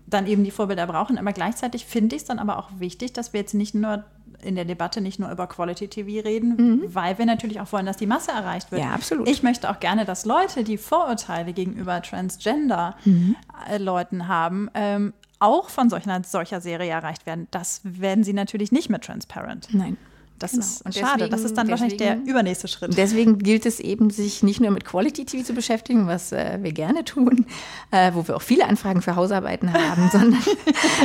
[0.07, 1.17] dann eben die Vorbilder brauchen.
[1.17, 4.03] Aber gleichzeitig finde ich es dann aber auch wichtig, dass wir jetzt nicht nur
[4.45, 6.83] in der Debatte nicht nur über Quality TV reden, mhm.
[6.93, 8.81] weil wir natürlich auch wollen, dass die Masse erreicht wird.
[8.81, 9.27] Ja, absolut.
[9.27, 14.21] Ich möchte auch gerne, dass Leute, die Vorurteile gegenüber Transgender-Leuten mhm.
[14.21, 18.89] Äh, haben, ähm, auch von solcher, solcher Serie erreicht werden, das werden sie natürlich nicht
[18.89, 19.67] mit Transparent.
[19.73, 19.97] Nein.
[20.37, 20.63] Das Genau.
[20.65, 21.05] ist Und schade.
[21.19, 22.97] deswegen- das ist dann wahrscheinlich der deswegen- übernächste Schritt.
[22.97, 26.73] Deswegen gilt es eben, sich nicht nur mit Quality TV zu beschäftigen, was äh, wir
[26.73, 27.45] gerne tun,
[27.91, 30.43] äh, wo wir auch viele Anfragen für Hausarbeiten haben, sondern,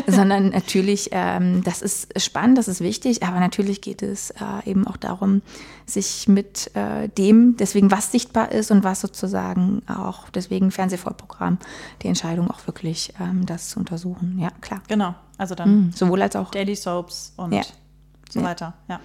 [0.07, 4.87] sondern natürlich, ähm, das ist spannend, das ist wichtig, aber natürlich geht es äh, eben
[4.87, 5.43] auch darum,
[5.87, 11.59] sich mit äh, dem, deswegen was sichtbar ist und was sozusagen auch, deswegen Fernsehvorprogramm,
[12.03, 14.39] die Entscheidung auch wirklich ähm, das zu untersuchen.
[14.41, 14.83] Ja, klar.
[14.89, 15.15] genau.
[15.39, 15.93] Also dann Mhm.
[15.93, 16.51] Sowohl als auch.
[16.51, 17.63] Daily Soaps und Ja.
[18.29, 18.75] so weiter.
[18.89, 19.01] Ja.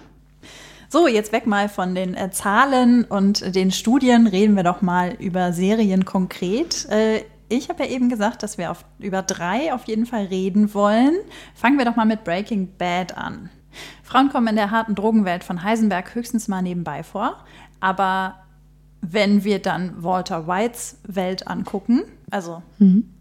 [0.88, 4.26] So, jetzt weg mal von den äh, Zahlen und den Studien.
[4.26, 6.86] Reden wir doch mal über Serien konkret.
[6.90, 10.74] Äh, ich habe ja eben gesagt, dass wir auf, über drei auf jeden Fall reden
[10.74, 11.14] wollen.
[11.54, 13.50] Fangen wir doch mal mit Breaking Bad an.
[14.02, 17.44] Frauen kommen in der harten Drogenwelt von Heisenberg höchstens mal nebenbei vor.
[17.80, 18.36] Aber
[19.00, 22.62] wenn wir dann Walter Whites Welt angucken, also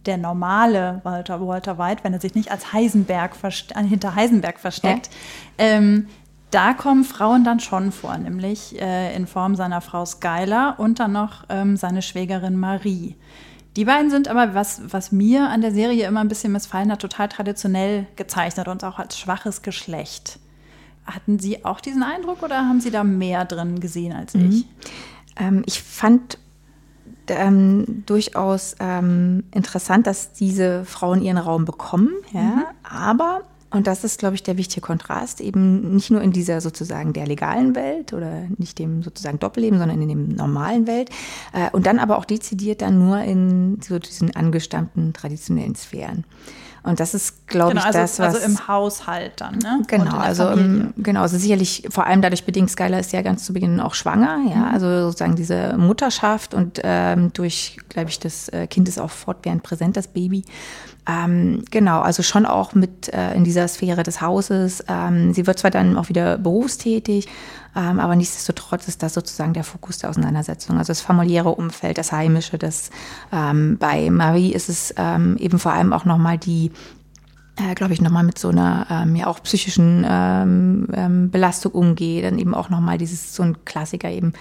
[0.06, 5.10] der normale Walter, Walter White, wenn er sich nicht als Heisenberg äh, hinter Heisenberg versteckt,
[5.58, 6.08] ähm,
[6.56, 11.12] da kommen Frauen dann schon vor, nämlich äh, in Form seiner Frau Skylar und dann
[11.12, 13.18] noch ähm, seine Schwägerin Marie.
[13.76, 17.02] Die beiden sind aber, was, was mir an der Serie immer ein bisschen missfallen hat,
[17.02, 20.40] total traditionell gezeichnet und auch als schwaches Geschlecht.
[21.06, 24.66] Hatten Sie auch diesen Eindruck oder haben Sie da mehr drin gesehen als ich?
[25.36, 26.38] Ähm, ich fand
[27.28, 33.42] ähm, durchaus ähm, interessant, dass diese Frauen ihren Raum bekommen, ja, aber
[33.76, 37.28] und das ist, glaube ich, der wichtige Kontrast, eben nicht nur in dieser sozusagen der
[37.28, 41.10] legalen Welt oder nicht dem sozusagen Doppelleben, sondern in dem normalen Welt.
[41.54, 46.24] Äh, und dann aber auch dezidiert dann nur in so diesen angestammten traditionellen Sphären.
[46.84, 48.36] Und das ist, glaube Genau, ich, also, das, was.
[48.36, 49.82] also im Haushalt dann, ne?
[49.88, 53.54] Genau, also, ähm, genau, also sicherlich vor allem dadurch bedingt, Skylar ist ja ganz zu
[53.54, 58.68] Beginn auch schwanger, ja, also sozusagen diese Mutterschaft und ähm, durch, glaube ich, das äh,
[58.68, 60.46] Kind ist auch fortwährend präsent, das Baby.
[61.08, 64.84] Ähm, genau, also schon auch mit äh, in dieser Sphäre des Hauses.
[64.88, 67.28] Ähm, sie wird zwar dann auch wieder berufstätig,
[67.76, 70.78] ähm, aber nichtsdestotrotz ist das sozusagen der Fokus der Auseinandersetzung.
[70.78, 72.90] Also das familiäre Umfeld, das Heimische, das
[73.32, 76.72] ähm, bei Marie ist es ähm, eben vor allem auch nochmal die
[77.58, 82.26] äh, glaube ich, nochmal mit so einer ähm, ja auch psychischen ähm, ähm, Belastung umgeht.
[82.26, 84.34] Dann eben auch nochmal dieses, so ein Klassiker eben,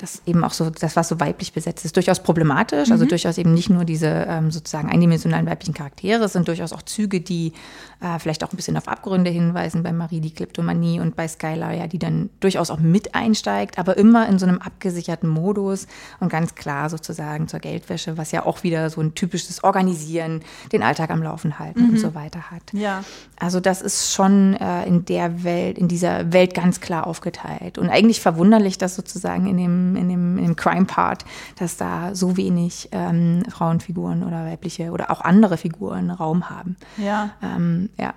[0.00, 2.90] das eben auch so, das was so weiblich besetzt ist, durchaus problematisch.
[2.90, 6.82] Also durchaus eben nicht nur diese ähm, sozusagen eindimensionalen weiblichen Charaktere, es sind durchaus auch
[6.82, 7.52] Züge, die
[8.00, 9.82] äh, vielleicht auch ein bisschen auf Abgründe hinweisen.
[9.82, 13.96] Bei Marie die Kleptomanie und bei Skylar, ja, die dann durchaus auch mit einsteigt, aber
[13.96, 15.86] immer in so einem abgesicherten Modus
[16.18, 20.40] und ganz klar sozusagen zur Geldwäsche, was ja auch wieder so ein typisches Organisieren,
[20.72, 22.62] den Alltag am Laufen halten und so weiter hat.
[22.72, 23.04] Ja.
[23.38, 27.78] Also das ist schon äh, in der Welt, in dieser Welt ganz klar aufgeteilt.
[27.78, 31.24] Und eigentlich verwunderlich, dass sozusagen in dem, dem, in dem Crime-Part,
[31.58, 36.76] dass da so wenig ähm, Frauenfiguren oder weibliche oder auch andere Figuren Raum haben.
[36.96, 37.30] Ja.
[37.42, 38.14] Ähm, ja.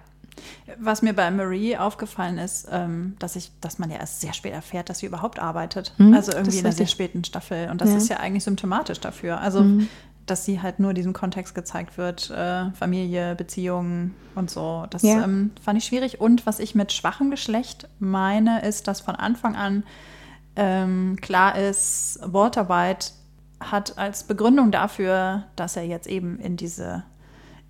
[0.80, 4.54] Was mir bei Marie aufgefallen ist, ähm, dass ich, dass man ja erst sehr spät
[4.54, 5.94] erfährt, dass sie überhaupt arbeitet.
[6.00, 7.70] Mhm, also irgendwie in einer sehr späten Staffel.
[7.70, 7.94] Und das Ja.
[7.96, 8.02] Mhm.
[8.02, 9.40] ist ja eigentlich symptomatisch dafür.
[9.40, 9.64] Also,
[10.26, 14.86] dass sie halt nur diesem Kontext gezeigt wird, äh, Familie, Beziehungen und so.
[14.90, 15.24] Das Ja.
[15.24, 16.20] ähm, fand ich schwierig.
[16.20, 19.84] Und was ich mit schwachem Geschlecht meine, ist, dass von Anfang an
[20.56, 23.08] ähm, klar ist, Walter White
[23.60, 27.04] hat als Begründung dafür, dass er jetzt eben in diese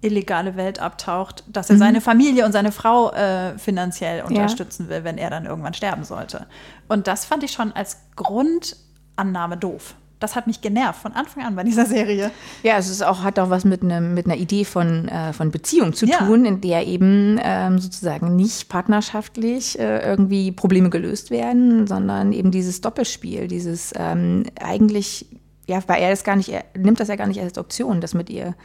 [0.01, 5.17] illegale Welt abtaucht, dass er seine Familie und seine Frau äh, finanziell unterstützen will, wenn
[5.17, 6.47] er dann irgendwann sterben sollte.
[6.89, 9.95] Und das fand ich schon als Grundannahme doof.
[10.23, 12.31] Das hat mich genervt von Anfang an bei dieser Serie.
[12.63, 15.51] Ja, es ist auch, hat auch was mit, einem, mit einer Idee von, äh, von
[15.51, 16.19] Beziehung zu Ja.
[16.19, 22.51] tun, in der eben ähm, sozusagen nicht partnerschaftlich äh, irgendwie Probleme gelöst werden, sondern eben
[22.51, 25.25] dieses Doppelspiel, dieses ähm, eigentlich,
[25.67, 28.13] ja, weil er das gar nicht, er nimmt das ja gar nicht als Option, das
[28.13, 28.55] mit ihr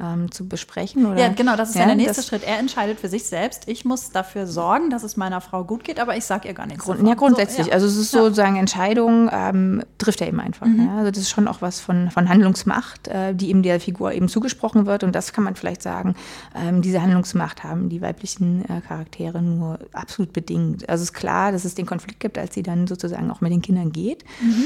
[0.00, 1.06] ähm, zu besprechen.
[1.06, 1.20] Oder?
[1.20, 2.42] Ja, genau, das ist ja, der nächste Schritt.
[2.44, 3.68] Er entscheidet für sich selbst.
[3.68, 6.66] Ich muss dafür sorgen, dass es meiner Frau gut geht, aber ich sage ihr gar
[6.66, 6.84] nichts.
[6.84, 7.08] Grund, davon.
[7.08, 7.66] ja, grundsätzlich.
[7.66, 7.74] So, ja.
[7.74, 8.20] Also es ist Ja.
[8.20, 8.24] Mhm.
[8.24, 10.66] sozusagen Entscheidung, ähm, trifft er eben einfach.
[10.66, 10.98] Ja?
[10.98, 14.28] Also das ist schon auch was von, von Handlungsmacht, äh, die eben der Figur eben
[14.28, 15.04] zugesprochen wird.
[15.04, 16.14] Und das kann man vielleicht sagen,
[16.54, 20.88] ähm, diese Handlungsmacht haben die weiblichen äh, Charaktere nur absolut bedingt.
[20.88, 23.52] Also es ist klar, dass es den Konflikt gibt, als sie dann sozusagen auch mit
[23.52, 24.24] den Kindern geht.
[24.40, 24.64] Mhm.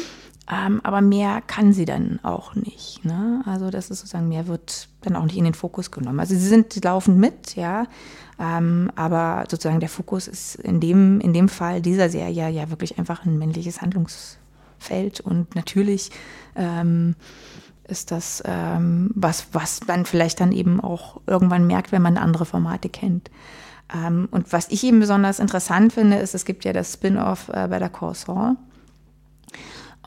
[0.50, 3.04] Ähm, aber mehr kann sie dann auch nicht.
[3.04, 3.42] Ne?
[3.44, 6.20] Also das ist sozusagen, mehr wird dann auch nicht in den Fokus genommen.
[6.20, 7.84] Also sie sind laufend mit, ja.
[8.40, 12.98] Ähm, aber sozusagen der Fokus ist in dem, in dem Fall dieser Serie ja wirklich
[12.98, 15.20] einfach ein männliches Handlungsfeld.
[15.20, 16.10] Und natürlich
[16.56, 17.14] ähm,
[17.86, 22.46] ist das ähm, was, was man vielleicht dann eben auch irgendwann merkt, wenn man andere
[22.46, 23.30] Formate kennt.
[23.92, 27.68] Ähm, und was ich eben besonders interessant finde, ist, es gibt ja das Spin-off äh,
[27.68, 28.56] bei der Corsair.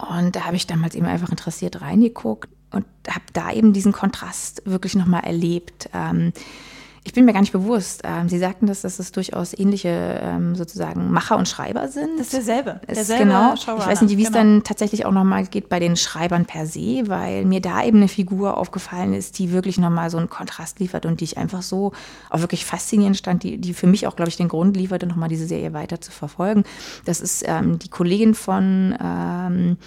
[0.10, 4.64] Und da habe ich damals eben einfach interessiert reingeguckt und habe da eben diesen Kontrast
[4.66, 5.90] wirklich nochmal erlebt.
[5.94, 6.34] Ähm,
[7.04, 8.02] Ich bin mir gar nicht bewusst.
[8.04, 9.90] Ähm, Sie sagten, dass, dass es durchaus ähnliche
[10.22, 12.12] ähm, sozusagen Macher und Schreiber sind.
[12.20, 12.80] Das ist derselbe.
[12.86, 13.56] Es- derselbe genau.
[13.56, 13.82] Showrunner.
[13.84, 14.38] Ich weiß nicht, wie es Genau.
[14.44, 18.08] dann tatsächlich auch nochmal geht bei den Schreibern per se, weil mir da eben eine
[18.08, 21.92] Figur aufgefallen ist, die wirklich nochmal so einen Kontrast liefert und die ich einfach so
[22.30, 25.30] auch wirklich faszinierend stand, die, die für mich auch, glaube ich, den Grund lieferte, nochmal
[25.30, 26.66] diese Serie weiter zu verfolgen.
[27.06, 29.78] Das ist ähm, die Kollegin von ähm,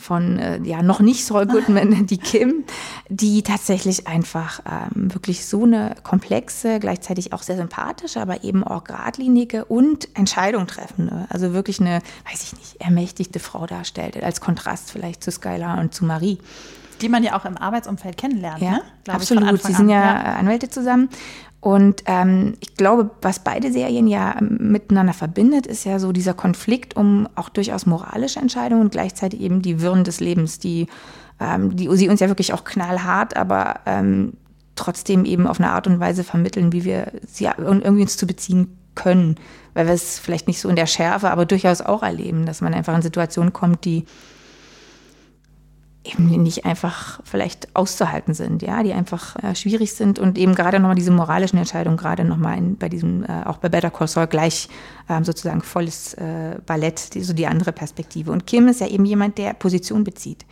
[0.00, 2.64] von äh, ja noch nicht Saul Goodman, die Kim,
[3.08, 8.84] die tatsächlich einfach ähm, wirklich so eine komplexe, gleichzeitig auch sehr sympathische, aber eben auch
[8.84, 14.90] geradlinige und Entscheidung treffende, also wirklich eine, weiß ich nicht, ermächtigte Frau darstellt, als Kontrast
[14.90, 16.38] vielleicht zu Skylar und zu Marie.
[17.00, 18.82] Die man ja auch im Arbeitsumfeld kennenlernt, Ja, ne?
[19.08, 19.62] Absolut.
[19.62, 21.08] Sie sind ja, äh, Anwälte zusammen.
[21.60, 26.32] Und ähm, ich glaube, was beide Serien ja ähm, miteinander verbindet, ist ja so dieser
[26.32, 30.86] Konflikt um auch durchaus moralische Entscheidungen und gleichzeitig eben die Wirren des Lebens, die,
[31.38, 34.32] ähm, die sie uns ja wirklich auch knallhart, aber ähm,
[34.74, 38.78] trotzdem eben auf eine Art und Weise vermitteln, wie wir sie irgendwie uns zu beziehen
[38.94, 39.36] können.
[39.74, 42.72] Weil wir es vielleicht nicht so in der Schärfe, aber durchaus auch erleben, dass man
[42.72, 44.06] einfach in Situationen kommt, die
[46.02, 50.80] eben nicht einfach vielleicht auszuhalten sind, ja, die einfach äh, schwierig sind und eben gerade
[50.80, 54.68] nochmal diese moralischen Entscheidungen, gerade nochmal bei diesem, äh, auch bei Better Call Saul gleich
[55.10, 58.32] ähm, sozusagen volles äh, Ballett, die, so die andere Perspektive.
[58.32, 60.46] Und Kim ist ja eben jemand, der Position bezieht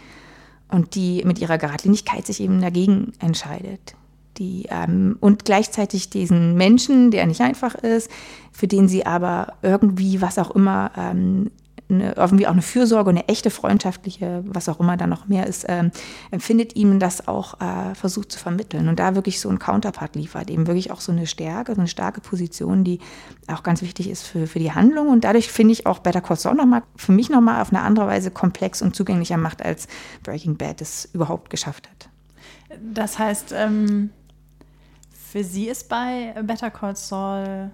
[0.71, 3.95] und die mit ihrer Geradlinigkeit sich eben dagegen entscheidet.
[4.37, 8.11] Die, ähm, und gleichzeitig diesen Menschen, der nicht einfach ist,
[8.53, 11.51] für den sie aber irgendwie, was auch immer, ähm,
[11.91, 15.65] eine, irgendwie auch eine Fürsorge, eine echte freundschaftliche, was auch immer da noch mehr ist,
[15.69, 15.91] ähm,
[16.31, 20.51] empfindet ihm das auch äh, versucht zu vermitteln und da wirklich so ein Counterpart liefert,
[20.51, 23.01] eben wirklich auch so eine Stärke, so eine starke Position, die
[23.47, 26.37] auch ganz wichtig ist für, für die Handlung und dadurch finde ich auch Better Call
[26.37, 29.89] Saul nochmal, für mich nochmal auf eine andere Weise komplex und zugänglicher macht, als
[30.23, 32.09] Breaking Bad es überhaupt geschafft hat.
[32.93, 34.11] Das heißt, ähm,
[35.31, 37.71] für sie ist bei Better Call Saul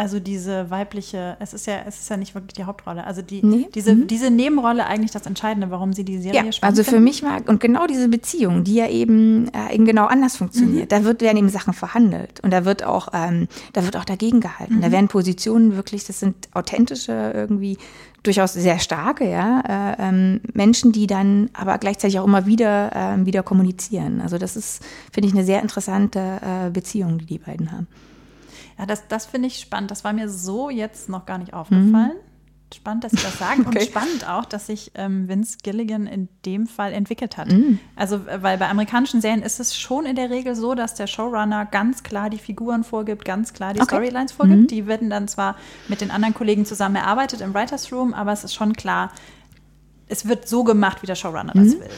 [0.00, 3.04] also diese weibliche, es ist ja, es ist ja nicht wirklich die Hauptrolle.
[3.04, 3.68] Also die, Nee.
[3.74, 4.06] diese, Mhm.
[4.06, 7.60] diese Nebenrolle eigentlich das Entscheidende, warum sie die Serie Ja, also für mich war, und
[7.60, 11.50] genau diese Beziehung, die ja eben, äh, eben genau anders funktioniert, da wird, werden eben
[11.50, 14.80] Sachen verhandelt und da wird auch, ähm, da wird auch dagegen gehalten.
[14.80, 17.76] Da werden Positionen wirklich, das sind authentische, irgendwie
[18.22, 23.26] durchaus sehr starke, ja, äh, ähm, Menschen, die dann aber gleichzeitig auch immer wieder, ähm,
[23.26, 24.22] wieder kommunizieren.
[24.22, 24.82] Also das ist,
[25.12, 27.86] finde ich, eine sehr interessante äh, Beziehung, die die beiden haben.
[28.80, 29.90] Ja, das, das finde ich spannend.
[29.90, 32.12] Das war mir so jetzt noch gar nicht aufgefallen.
[32.72, 33.62] Spannend, dass Sie das sagen.
[33.66, 33.84] Und Okay.
[33.84, 37.48] spannend auch, dass sich ähm, Vince Gilligan in dem Fall entwickelt hat.
[37.48, 37.78] Mhm.
[37.96, 41.06] Also, äh, weil bei amerikanischen Serien ist es schon in der Regel so, dass der
[41.08, 43.96] Showrunner ganz klar die Figuren vorgibt, ganz klar die Okay.
[43.96, 44.04] Mhm.
[44.06, 44.70] Storylines vorgibt.
[44.70, 45.56] Die werden dann zwar
[45.88, 49.12] mit den anderen Kollegen zusammen erarbeitet im Writers Room, aber es ist schon klar,
[50.06, 51.80] es wird so gemacht, wie der Showrunner das Mhm.
[51.80, 51.90] will.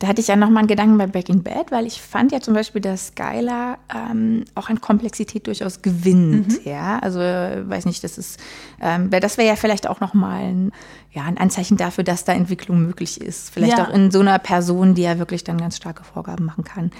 [0.00, 2.54] Da hatte ich ja nochmal einen Gedanken bei Breaking Bad, weil ich fand ja zum
[2.54, 6.64] Beispiel, dass Skylar ähm, auch an Komplexität durchaus gewinnt.
[6.64, 8.40] Ja, also weiß nicht, das ist,
[8.80, 10.72] ähm, das wäre ja vielleicht auch nochmal ein,
[11.12, 13.50] ja, ein Anzeichen dafür, dass da Entwicklung möglich ist.
[13.50, 13.86] Vielleicht Ja.
[13.86, 16.90] auch in so einer Person, die ja wirklich dann ganz starke Vorgaben machen kann.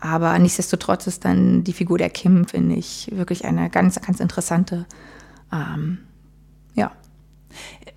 [0.00, 4.84] Aber nichtsdestotrotz ist dann die Figur der Kim, finde ich, wirklich eine ganz, ganz interessante.
[5.50, 5.98] Ähm,
[6.74, 6.92] ja.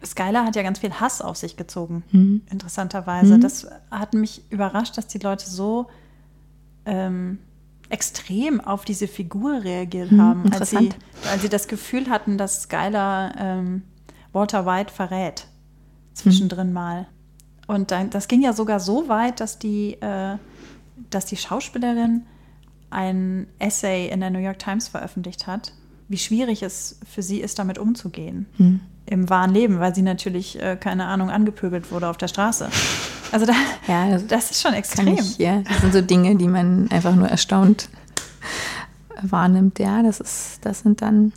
[0.06, 2.42] Skylar hat ja ganz viel Hass auf sich gezogen, Mhm.
[2.50, 3.38] interessanterweise.
[3.40, 5.88] Das hat mich überrascht, dass die Leute so
[6.86, 7.40] ähm,
[7.90, 10.90] extrem auf diese Figur reagiert haben, als sie, Mhm,
[11.32, 13.84] als sie das Gefühl hatten, dass Skylar ähm,
[14.32, 15.48] Walter White verrät.
[16.14, 16.74] Zwischendrin Mhm.
[16.74, 17.08] mal.
[17.68, 20.38] Und dann, das ging ja sogar so weit, dass die, äh,
[21.10, 22.24] dass die Schauspielerin
[22.90, 25.74] ein Essay in der New York Times veröffentlicht hat,
[26.08, 28.82] wie schwierig es für sie ist, damit umzugehen Hm.
[29.06, 32.70] Im wahren Leben, weil sie natürlich, äh, keine Ahnung, angepöbelt wurde auf der Straße.
[33.32, 33.54] Also da,
[33.88, 35.08] Ja, das das ist schon extrem.
[35.08, 35.62] ich, ja.
[35.68, 37.90] Das sind so Dinge, die man einfach nur erstaunt
[39.22, 39.80] wahrnimmt.
[39.80, 41.34] Ja, das ist, das sind dann,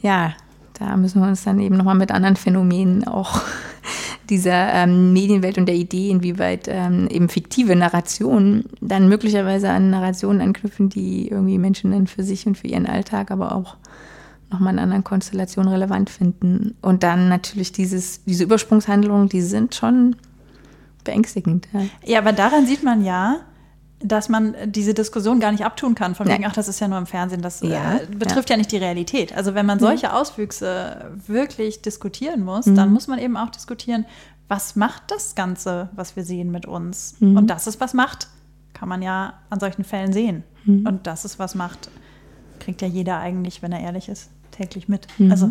[0.00, 0.34] ja,
[0.78, 3.40] da müssen wir uns dann eben nochmal mit anderen Phänomenen auch
[4.30, 10.40] dieser ähm, Medienwelt und der Idee, inwieweit ähm, eben fiktive Narrationen dann möglicherweise an Narrationen
[10.40, 13.76] anknüpfen, die irgendwie Menschen dann für sich und für ihren Alltag, aber auch
[14.52, 16.76] nochmal in anderen Konstellationen relevant finden.
[16.82, 20.16] Und dann natürlich dieses, diese Übersprungshandlungen, die sind schon
[21.04, 21.68] beängstigend.
[21.72, 21.80] Ja.
[22.04, 23.40] Ja, aber daran sieht man ja,
[24.04, 26.98] dass man diese Diskussion gar nicht abtun kann, von wegen, ach, das ist ja nur
[26.98, 28.56] im Fernsehen, das Ja, äh, betrifft ja.
[28.56, 29.34] nicht die Realität.
[29.34, 34.04] Also wenn man solche Auswüchse wirklich diskutieren muss, dann muss man eben auch diskutieren,
[34.48, 37.14] was macht das Ganze, was wir sehen mit uns?
[37.20, 38.28] Und das ist was macht,
[38.74, 40.42] kann man ja an solchen Fällen sehen.
[40.66, 41.88] Und das ist was macht,
[42.58, 45.08] kriegt ja jeder eigentlich, wenn er ehrlich ist, täglich mit.
[45.30, 45.50] Also,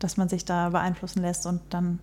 [0.00, 2.00] dass man sich da beeinflussen lässt und dann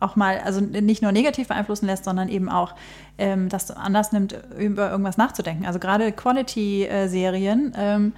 [0.00, 2.74] auch mal, also nicht nur negativ beeinflussen lässt, sondern eben auch
[3.18, 5.66] ähm, das anders nimmt, über irgendwas nachzudenken.
[5.66, 8.12] Also gerade Quality-Serien ähm,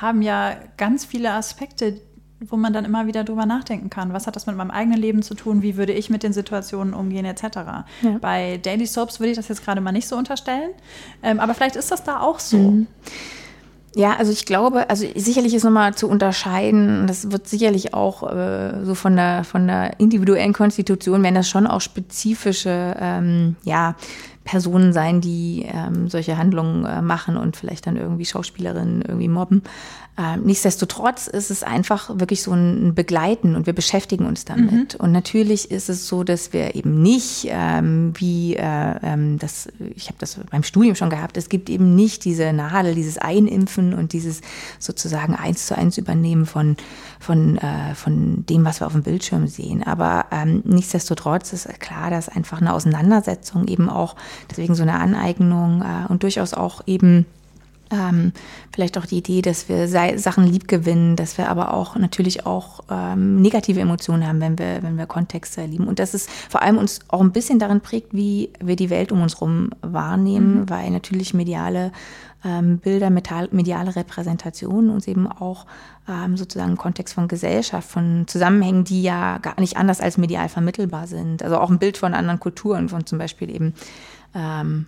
[0.00, 2.00] haben ja ganz viele Aspekte,
[2.40, 4.12] wo man dann immer wieder drüber nachdenken kann.
[4.12, 5.62] Was hat das mit meinem eigenen Leben zu tun?
[5.62, 7.42] Wie würde ich mit den Situationen umgehen, etc.
[7.44, 7.84] Ja.
[8.20, 10.70] Bei Daily Soaps würde ich das jetzt gerade mal nicht so unterstellen.
[11.22, 12.58] Ähm, aber vielleicht ist das da auch so.
[12.58, 12.86] Mhm.
[13.94, 18.84] Ja, also ich glaube, also sicherlich ist nochmal zu unterscheiden, das wird sicherlich auch äh,
[18.84, 23.94] so von der, von der individuellen Konstitution, wenn das schon auch spezifische ähm, ja,
[24.44, 29.62] Personen sein, die ähm, solche Handlungen äh, machen und vielleicht dann irgendwie Schauspielerinnen irgendwie mobben.
[30.18, 34.94] Ähm, nichtsdestotrotz ist es einfach wirklich so ein Begleiten und wir beschäftigen uns damit.
[34.94, 35.00] Mhm.
[35.00, 40.08] Und natürlich ist es so, dass wir eben nicht, ähm, wie äh, ähm, das, ich
[40.08, 44.12] habe das beim Studium schon gehabt, es gibt eben nicht diese Nadel, dieses Einimpfen und
[44.12, 44.42] dieses
[44.78, 46.76] sozusagen eins zu eins Übernehmen von,
[47.18, 49.82] von, äh, von dem, was wir auf dem Bildschirm sehen.
[49.82, 54.14] Aber ähm, nichtsdestotrotz ist klar, dass einfach eine Auseinandersetzung eben auch,
[54.50, 57.24] deswegen so eine Aneignung äh, und durchaus auch eben
[57.92, 58.32] ähm,
[58.72, 62.80] vielleicht auch die Idee, dass wir Sachen lieb gewinnen, dass wir aber auch natürlich auch
[62.90, 65.86] ähm, negative Emotionen haben, wenn wir, wenn wir Kontexte lieben.
[65.86, 69.12] Und dass es vor allem uns auch ein bisschen darin prägt, wie wir die Welt
[69.12, 70.70] um uns herum wahrnehmen, mhm.
[70.70, 71.92] weil natürlich mediale
[72.44, 75.66] ähm, Bilder, mediale Repräsentationen uns eben auch
[76.08, 80.48] ähm, sozusagen im Kontext von Gesellschaft, von Zusammenhängen, die ja gar nicht anders als medial
[80.48, 81.42] vermittelbar sind.
[81.42, 83.74] Also auch ein Bild von anderen Kulturen, von zum Beispiel eben
[84.34, 84.86] ähm,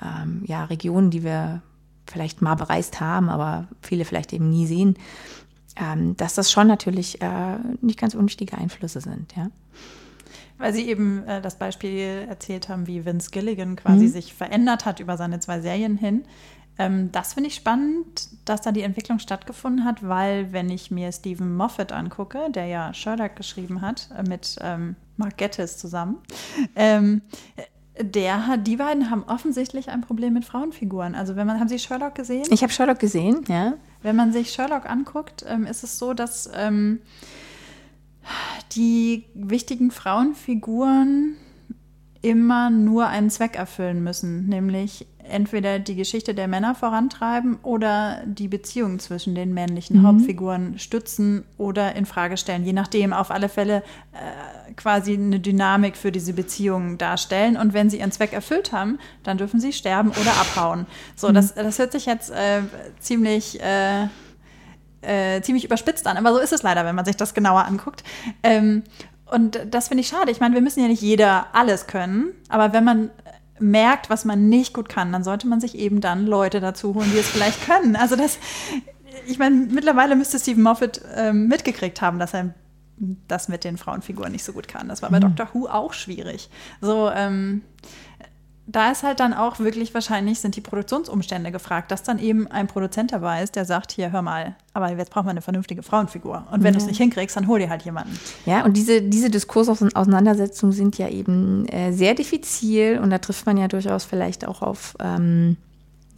[0.00, 1.60] ähm ja, Regionen, die wir
[2.06, 4.96] vielleicht mal bereist haben, aber viele vielleicht eben nie sehen,
[5.76, 9.50] ähm, dass das schon natürlich äh, nicht ganz unwichtige Einflüsse sind, ja.
[10.58, 14.10] Weil Sie eben äh, das Beispiel erzählt haben, wie Vince Gilligan quasi mhm.
[14.10, 16.24] sich verändert hat über seine zwei Serien hin.
[16.78, 21.12] Ähm, das finde ich spannend, dass da die Entwicklung stattgefunden hat, weil wenn ich mir
[21.12, 26.18] Stephen Moffat angucke, der ja Sherlock geschrieben hat, äh, mit ähm, Mark Gettis zusammen,
[26.74, 27.22] ähm,
[28.00, 31.14] der hat, die beiden haben offensichtlich ein Problem mit Frauenfiguren.
[31.14, 32.46] Also wenn man, haben Sie Sherlock gesehen?
[32.50, 33.74] Ich habe Sherlock gesehen, ja.
[34.02, 37.00] Wenn man sich Sherlock anguckt, ähm, ist es so, dass ähm,
[38.72, 41.36] die wichtigen Frauenfiguren
[42.22, 48.48] immer nur einen Zweck erfüllen müssen, nämlich entweder die Geschichte der Männer vorantreiben oder die
[48.48, 50.06] Beziehung zwischen den männlichen mhm.
[50.06, 53.78] Hauptfiguren stützen oder in Frage stellen, je nachdem auf alle Fälle
[54.12, 58.98] äh, quasi eine Dynamik für diese Beziehung darstellen und wenn sie ihren Zweck erfüllt haben,
[59.22, 60.86] dann dürfen sie sterben oder abhauen.
[61.14, 61.34] So, mhm.
[61.34, 62.62] das, das hört sich jetzt äh,
[63.00, 64.08] ziemlich äh,
[65.02, 68.02] äh, ziemlich überspitzt an, aber so ist es leider, wenn man sich das genauer anguckt.
[68.42, 68.82] Ähm,
[69.26, 70.30] und das finde ich schade.
[70.30, 73.10] Ich meine, wir müssen ja nicht jeder alles können, aber wenn man
[73.58, 77.10] merkt, was man nicht gut kann, dann sollte man sich eben dann Leute dazu holen,
[77.12, 77.96] die es vielleicht können.
[77.96, 78.38] Also das,
[79.26, 82.54] ich meine, mittlerweile müsste Stephen Moffat ähm, mitgekriegt haben, dass er
[83.28, 84.88] das mit den Frauenfiguren nicht so gut kann.
[84.88, 85.36] Das war bei mhm.
[85.36, 86.48] Doctor Who auch schwierig.
[86.80, 87.62] So, ähm,
[88.68, 92.66] da ist halt dann auch wirklich wahrscheinlich sind die Produktionsumstände gefragt, dass dann eben ein
[92.66, 96.46] Produzent dabei ist, der sagt, hier, hör mal, aber jetzt braucht man eine vernünftige Frauenfigur.
[96.50, 96.78] Und wenn ja.
[96.78, 98.18] du es nicht hinkriegst, dann hol dir halt jemanden.
[98.44, 103.56] Ja, und diese, diese Diskursauseinandersetzungen sind ja eben äh, sehr diffizil und da trifft man
[103.56, 105.56] ja durchaus vielleicht auch auf ähm,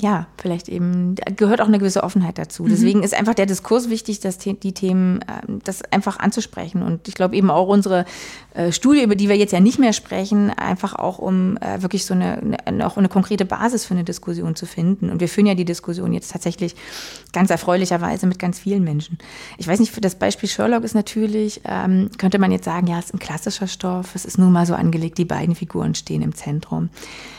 [0.01, 2.63] ja, vielleicht eben, gehört auch eine gewisse Offenheit dazu.
[2.65, 2.69] Mhm.
[2.69, 6.83] Deswegen ist einfach der Diskurs wichtig, dass die Themen, ähm, das einfach anzusprechen.
[6.83, 8.05] Und ich glaube eben auch unsere
[8.59, 12.05] äh, Studie, über die wir jetzt ja nicht mehr sprechen, einfach auch um äh, wirklich
[12.05, 15.11] so eine, eine, auch eine konkrete Basis für eine Diskussion zu finden.
[15.11, 16.75] Und wir führen ja die Diskussion jetzt tatsächlich
[17.33, 19.19] ganz erfreulicherweise mit ganz vielen Menschen.
[19.59, 22.99] Ich weiß nicht, für das Beispiel Sherlock ist natürlich, ähm, könnte man jetzt sagen, ja,
[22.99, 26.23] es ist ein klassischer Stoff, es ist nun mal so angelegt, die beiden Figuren stehen
[26.23, 26.89] im Zentrum.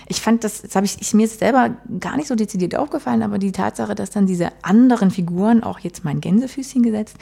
[0.07, 3.23] Ich fand das, das habe ich, ich mir ist selber gar nicht so dezidiert aufgefallen,
[3.23, 7.17] aber die Tatsache, dass dann diese anderen Figuren, auch jetzt mein Gänsefüßchen gesetzt,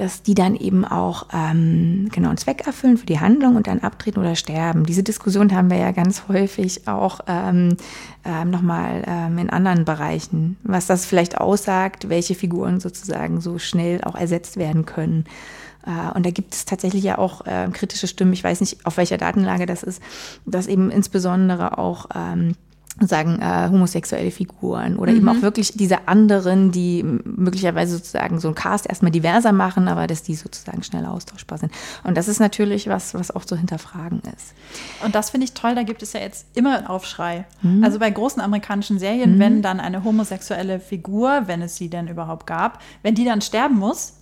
[0.00, 3.80] dass die dann eben auch ähm, genau einen Zweck erfüllen für die Handlung und dann
[3.80, 4.86] abtreten oder sterben.
[4.86, 7.76] Diese Diskussion haben wir ja ganz häufig auch ähm,
[8.24, 14.02] ähm, nochmal ähm, in anderen Bereichen, was das vielleicht aussagt, welche Figuren sozusagen so schnell
[14.02, 15.26] auch ersetzt werden können.
[15.84, 18.96] Äh, und da gibt es tatsächlich ja auch äh, kritische Stimmen, ich weiß nicht, auf
[18.96, 20.02] welcher Datenlage das ist,
[20.46, 22.54] dass eben insbesondere auch ähm,
[23.00, 25.18] sagen äh, homosexuelle Figuren oder mhm.
[25.18, 30.06] eben auch wirklich diese anderen, die möglicherweise sozusagen so ein Cast erstmal diverser machen, aber
[30.06, 31.72] dass die sozusagen schnell austauschbar sind.
[32.04, 34.54] Und das ist natürlich was, was auch zu hinterfragen ist.
[35.04, 37.46] Und das finde ich toll, da gibt es ja jetzt immer einen Aufschrei.
[37.62, 37.82] Mhm.
[37.82, 39.38] Also bei großen amerikanischen Serien, mhm.
[39.40, 43.76] wenn dann eine homosexuelle Figur, wenn es sie denn überhaupt gab, wenn die dann sterben
[43.76, 44.19] muss,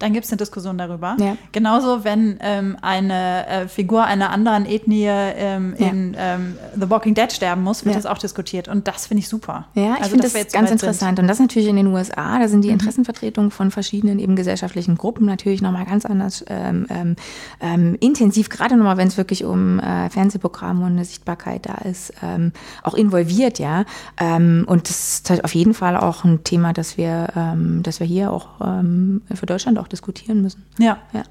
[0.00, 1.16] dann gibt es eine Diskussion darüber.
[1.20, 1.36] Ja.
[1.52, 5.86] Genauso, wenn ähm, eine äh, Figur einer anderen Ethnie ähm, Ja.
[5.88, 8.00] in ähm, The Walking Dead sterben muss, wird Ja.
[8.02, 8.66] das auch diskutiert.
[8.68, 9.68] Und das finde ich super.
[9.74, 10.88] Ja, ich Also, finde dass das jetzt ganz weit sind.
[10.88, 11.18] interessant.
[11.20, 12.74] Und das natürlich in den USA, da sind die Mhm.
[12.74, 17.16] Interessenvertretungen von verschiedenen eben gesellschaftlichen Gruppen natürlich nochmal ganz anders ähm, ähm,
[17.60, 22.12] ähm, intensiv, gerade nochmal, wenn es wirklich um äh, Fernsehprogramme und eine Sichtbarkeit da ist,
[22.22, 23.84] ähm, auch involviert, ja.
[24.18, 28.00] Ähm, und das ist halt auf jeden Fall auch ein Thema, das wir, ähm, das
[28.00, 30.64] wir hier auch ähm, für Deutschland auch diskutieren müssen.
[30.78, 30.98] Ja.
[31.12, 31.22] Ja.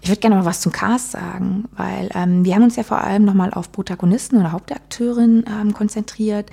[0.00, 2.98] Ich würde gerne mal was zum Cast sagen, weil ähm, wir haben uns ja vor
[2.98, 6.50] allem nochmal auf Protagonisten oder Hauptakteurinnen ähm, konzentriert.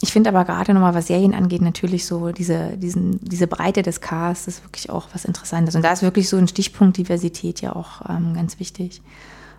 [0.00, 4.00] Ich finde aber gerade nochmal, was Serien angeht, natürlich so diese, diesen, diese Breite des
[4.00, 5.74] Casts ist wirklich auch was Interessantes.
[5.74, 9.02] Und da ist wirklich so ein Stichpunkt Diversität ja auch ähm, ganz wichtig.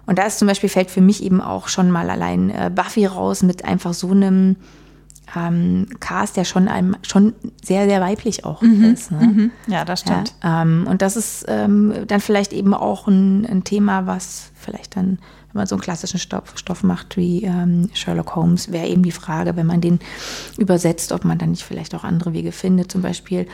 [0.08, 3.06] Und da ist zum Beispiel, fällt für mich eben auch schon mal allein äh, Buffy
[3.06, 4.56] raus mit einfach so einem
[5.36, 9.12] ähm, Cast, der schon einem schon sehr, sehr weiblich auch ist.
[9.12, 9.20] Ne?
[9.20, 9.52] Mhm.
[9.68, 10.34] Ja, das stimmt.
[10.44, 14.96] Ja, ähm, und das ist ähm, dann vielleicht eben auch ein, ein Thema, was vielleicht
[14.96, 15.20] dann,
[15.52, 19.12] wenn man so einen klassischen Stoff, Stoff macht wie ähm, Sherlock Holmes, wäre eben die
[19.12, 20.00] Frage, wenn man den
[20.58, 22.92] übersetzt, ob man dann nicht vielleicht auch andere Wege findet.
[22.92, 23.48] Zum Beispiel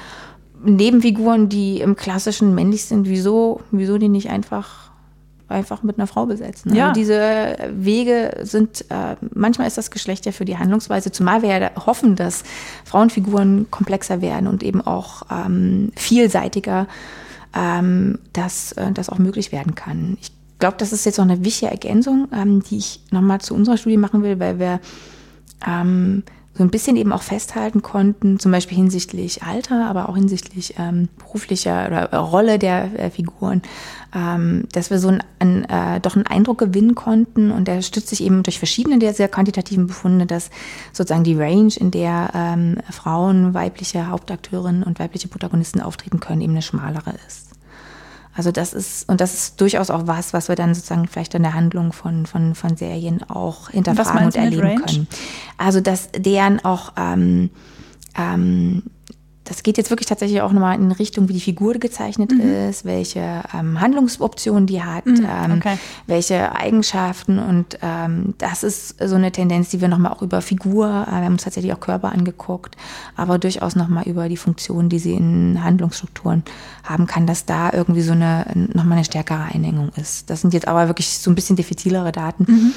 [0.63, 4.92] Nebenfiguren, die im klassischen männlich sind, wieso, wieso die nicht einfach
[5.53, 6.75] einfach mit einer Frau besetzen.
[6.75, 6.89] Ja.
[6.89, 11.57] Also diese Wege sind, äh, manchmal ist das Geschlecht ja für die Handlungsweise, zumal wir
[11.57, 12.43] ja hoffen, dass
[12.85, 16.87] Frauenfiguren komplexer werden und eben auch ähm, vielseitiger,
[17.55, 20.17] ähm, dass äh, das auch möglich werden kann.
[20.21, 23.77] Ich glaube, das ist jetzt noch eine wichtige Ergänzung, ähm, die ich nochmal zu unserer
[23.77, 24.79] Studie machen will, weil wir
[25.67, 26.23] ähm,
[26.55, 31.09] so ein bisschen eben auch festhalten konnten, zum Beispiel hinsichtlich Alter, aber auch hinsichtlich ähm,
[31.17, 33.63] beruflicher oder Rolle der äh, Figuren,
[34.13, 38.09] ähm, dass wir so ein, ein, äh, doch einen Eindruck gewinnen konnten und der stützt
[38.09, 40.51] sich eben durch verschiedene der sehr quantitativen Befunde, dass
[40.91, 46.53] sozusagen die Range, in der ähm, Frauen, weibliche Hauptakteurinnen und weibliche Protagonisten auftreten können, eben
[46.53, 47.52] eine schmalere ist.
[48.35, 51.43] Also das ist, und das ist durchaus auch was, was wir dann sozusagen vielleicht in
[51.43, 55.07] der Handlung von, von, von Serien auch hinterfragen und erleben können.
[55.57, 57.51] Also dass deren auch, ähm,
[58.17, 58.83] ähm,
[59.43, 63.43] das geht jetzt wirklich tatsächlich auch nochmal in Richtung, wie die Figur gezeichnet ist, welche
[63.53, 65.77] ähm, Handlungsoptionen die hat, ähm, okay.
[66.07, 70.87] welche Eigenschaften und ähm, das ist so eine Tendenz, die wir nochmal auch über Figur,
[70.87, 72.77] äh, wir haben uns tatsächlich auch Körper angeguckt,
[73.15, 76.43] aber durchaus nochmal über die Funktion, die sie in Handlungsstrukturen
[76.83, 80.29] haben kann, dass da irgendwie so eine nochmal eine stärkere Einengung ist.
[80.29, 82.73] Das sind jetzt aber wirklich so ein bisschen diffizilere Daten.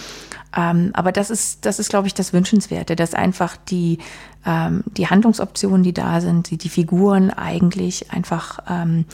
[0.57, 3.99] Ähm, aber das ist, das ist, glaube ich, das Wünschenswerte, dass einfach die,
[4.47, 9.05] ähm, die Handlungsoptionen, die da sind, die, die Figuren eigentlich einfach ähm,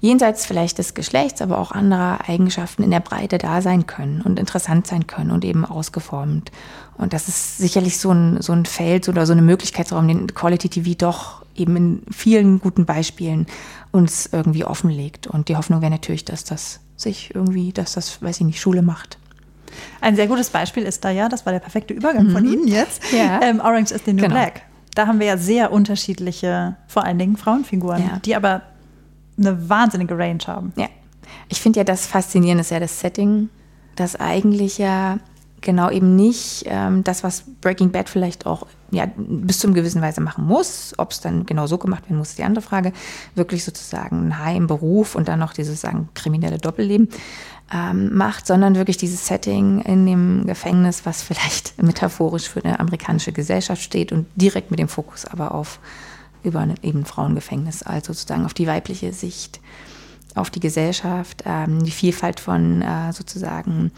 [0.00, 4.38] jenseits vielleicht des Geschlechts, aber auch anderer Eigenschaften in der Breite da sein können und
[4.38, 6.50] interessant sein können und eben ausgeformt.
[6.96, 10.68] Und das ist sicherlich so ein, so ein Feld oder so eine Möglichkeitsraum, den Quality
[10.68, 13.46] TV doch eben in vielen guten Beispielen
[13.92, 15.26] uns irgendwie offenlegt.
[15.26, 18.82] Und die Hoffnung wäre natürlich, dass das sich irgendwie, dass das, weiß ich nicht, Schule
[18.82, 19.18] macht.
[20.00, 23.02] Ein sehr gutes Beispiel ist da ja, das war der perfekte Übergang von Ihnen jetzt,
[23.12, 23.40] Ja.
[23.42, 24.34] ähm, Orange is the New Genau.
[24.34, 24.62] Black.
[24.98, 28.18] Da haben wir ja sehr unterschiedliche, vor allen Dingen Frauenfiguren, Ja.
[28.18, 28.62] die aber
[29.38, 30.72] eine wahnsinnige Range haben.
[30.74, 30.88] Ja.
[31.48, 33.48] Ich finde ja das Faszinierende ist ja das Setting,
[33.94, 35.20] das eigentlich ja
[35.60, 40.20] genau eben nicht ähm, das, was Breaking Bad vielleicht auch ja, bis zum gewissen Weise
[40.20, 40.94] machen muss.
[40.98, 42.92] Ob es dann genau so gemacht werden muss, ist die andere Frage.
[43.36, 47.08] Wirklich sozusagen ein Heim, Beruf und dann noch dieses sagen, kriminelle Doppelleben
[47.72, 53.32] ähm, macht, sondern wirklich dieses Setting in dem Gefängnis, was vielleicht metaphorisch für eine amerikanische
[53.32, 55.78] Gesellschaft steht und direkt mit dem Fokus aber auf
[56.44, 59.60] über ein eben Frauengefängnis, also sozusagen auf die weibliche Sicht
[60.34, 63.90] auf die Gesellschaft, ähm, die Vielfalt von äh, sozusagen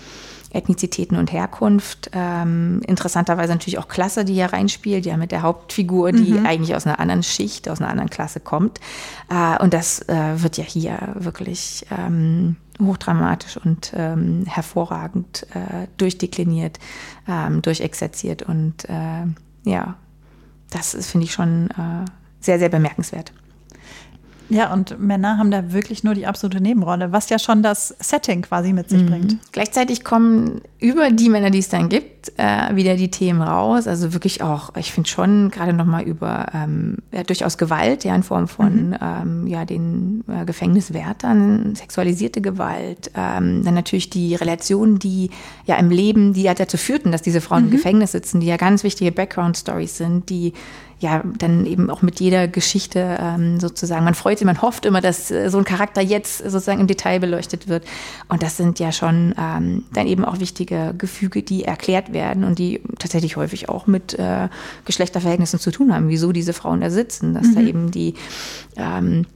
[0.52, 2.10] Ethnizitäten und Herkunft.
[2.12, 6.86] Ähm, interessanterweise natürlich auch Klasse, die hier reinspielt, ja mit der Hauptfigur, die eigentlich aus
[6.86, 8.80] einer anderen Schicht, aus einer anderen Klasse kommt.
[9.28, 16.78] Äh, und das äh, wird ja hier wirklich ähm, hochdramatisch und ähm, hervorragend äh, durchdekliniert,
[17.28, 19.26] ähm, durchexerziert und äh,
[19.64, 19.96] ja,
[20.70, 22.04] das finde ich, schon äh,
[22.40, 23.32] sehr, sehr bemerkenswert.
[24.50, 28.42] Ja, und Männer haben da wirklich nur die absolute Nebenrolle, was ja schon das Setting
[28.42, 29.38] quasi mit sich bringt.
[29.52, 33.86] Gleichzeitig kommen über die Männer, die es dann gibt, äh, wieder die Themen raus.
[33.86, 38.22] Also wirklich auch, ich finde schon gerade nochmal über ähm, ja, durchaus Gewalt, ja, in
[38.22, 45.30] Form von ähm, ja, den äh, Gefängniswärtern, sexualisierte Gewalt, ähm, dann natürlich die Relationen, die
[45.64, 48.56] ja im Leben, die ja dazu führten, dass diese Frauen im Gefängnis sitzen, die ja
[48.56, 50.54] ganz wichtige Background-Stories sind, die
[51.00, 55.00] ja, dann eben auch mit jeder Geschichte ähm, sozusagen, man freut sich, man hofft immer,
[55.00, 57.84] dass äh, so ein Charakter jetzt sozusagen im Detail beleuchtet wird.
[58.28, 62.58] Und das sind ja schon ähm, dann eben auch wichtige Gefüge, die erklärt werden und
[62.58, 64.48] die tatsächlich häufig auch mit äh,
[64.84, 68.14] Geschlechterverhältnissen zu tun haben, wieso diese Frauen da sitzen, dass da eben die
[68.76, 69.26] ähm,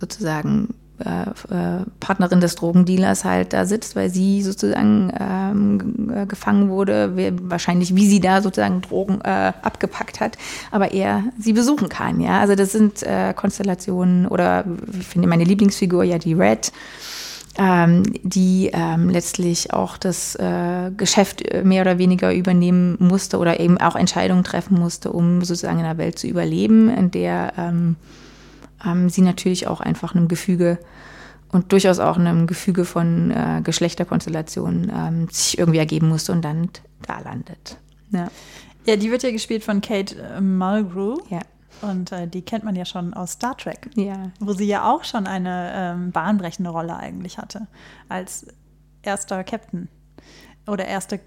[0.00, 1.22] sozusagen äh,
[1.54, 8.06] äh, Partnerin des Drogendealers halt da sitzt, weil sie sozusagen ähm, gefangen wurde, wahrscheinlich wie
[8.06, 10.36] sie da sozusagen Drogen äh, abgepackt hat,
[10.70, 12.20] aber er sie besuchen kann.
[12.20, 14.64] Ja, also das sind äh, Konstellationen oder
[14.98, 16.72] ich finde meine Lieblingsfigur ja die Red
[17.58, 23.60] ähm, die ähm, letztlich auch das äh, Geschäft äh, mehr oder weniger übernehmen musste oder
[23.60, 27.96] eben auch Entscheidungen treffen musste, um sozusagen in einer Welt zu überleben, in der ähm,
[28.84, 30.78] ähm sie natürlich auch einfach einem Gefüge
[31.52, 36.70] und durchaus auch einem Gefüge von äh, Geschlechterkonstellationen ähm, sich irgendwie ergeben musste und dann
[37.02, 37.78] da landet.
[38.10, 38.28] Ja.
[38.86, 41.18] ja, die wird ja gespielt von Kate äh, Mulgrew.
[41.28, 41.40] Ja.
[41.82, 44.30] Und äh, die kennt man ja schon aus Star Trek, ja.
[44.38, 47.66] wo sie ja auch schon eine ähm, bahnbrechende Rolle eigentlich hatte.
[48.08, 48.46] Als
[49.02, 49.88] erster Captain.
[50.66, 51.20] Oder erste,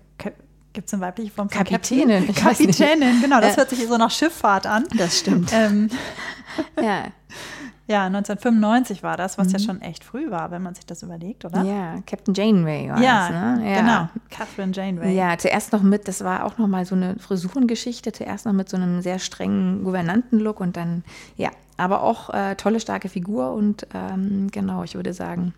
[0.73, 2.27] gibt es eine weibliche Form von Kapitänin?
[2.27, 2.67] Captain?
[2.67, 4.85] Kapitänin, genau, das hört sich so nach Schifffahrt an.
[4.97, 5.51] Das stimmt.
[5.53, 5.89] Ähm,
[6.81, 7.05] ja.
[7.85, 9.53] Ja, 1995 war das, was mhm.
[9.53, 11.63] ja schon echt früh war, wenn man sich das überlegt, oder?
[11.63, 13.69] Ja, Captain Janeway war ja, das, ne?
[13.69, 14.09] Ja, genau.
[14.29, 15.13] Catherine Janeway.
[15.13, 18.69] Ja, zuerst noch mit, das war auch noch mal so eine Frisurengeschichte, zuerst noch mit
[18.69, 21.03] so einem sehr strengen Gouvernantenlook und dann,
[21.35, 25.53] ja, aber auch äh, tolle, starke Figur und ähm, genau, ich würde sagen,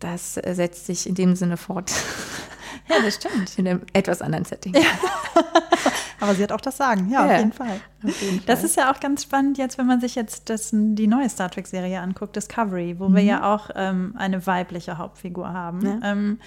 [0.00, 1.92] das äh, setzt sich in dem Sinne fort.
[2.90, 3.58] Ja, das stimmt.
[3.58, 4.74] In einem etwas anderen Setting.
[4.74, 4.82] Ja.
[6.20, 7.80] Aber sie hat auch das Sagen, ja, ja, auf, jeden Fall.
[8.04, 8.46] auf jeden Fall.
[8.46, 11.50] Das ist ja auch ganz spannend jetzt, wenn man sich jetzt das, die neue Star
[11.50, 13.16] Trek-Serie anguckt, Discovery, wo mhm.
[13.16, 15.80] wir ja auch ähm, eine weibliche Hauptfigur haben.
[15.86, 16.12] Ja.
[16.12, 16.38] Ähm,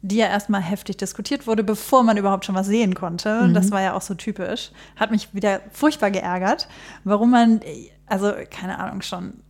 [0.00, 3.48] die ja erstmal heftig diskutiert wurde, bevor man überhaupt schon was sehen konnte.
[3.48, 3.54] Mhm.
[3.54, 4.70] Das war ja auch so typisch.
[4.94, 6.68] Hat mich wieder furchtbar geärgert,
[7.02, 7.60] warum man,
[8.06, 9.42] also keine Ahnung, schon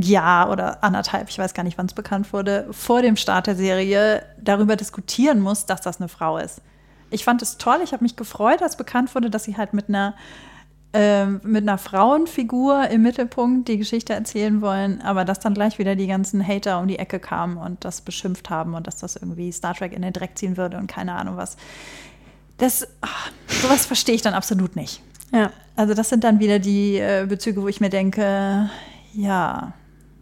[0.00, 3.56] Jahr oder anderthalb, ich weiß gar nicht, wann es bekannt wurde, vor dem Start der
[3.56, 6.60] Serie darüber diskutieren muss, dass das eine Frau ist
[7.12, 9.88] ich fand es toll, ich habe mich gefreut, als bekannt wurde, dass sie halt mit
[9.88, 10.14] einer
[10.94, 15.96] ähm, mit einer Frauenfigur im Mittelpunkt die Geschichte erzählen wollen, aber dass dann gleich wieder
[15.96, 19.50] die ganzen Hater um die Ecke kamen und das beschimpft haben und dass das irgendwie
[19.52, 21.56] Star Trek in den Dreck ziehen würde und keine Ahnung was.
[22.58, 25.00] Das, ach, sowas verstehe ich dann absolut nicht.
[25.32, 25.50] Ja.
[25.76, 28.68] Also das sind dann wieder die äh, Bezüge, wo ich mir denke,
[29.14, 29.72] ja,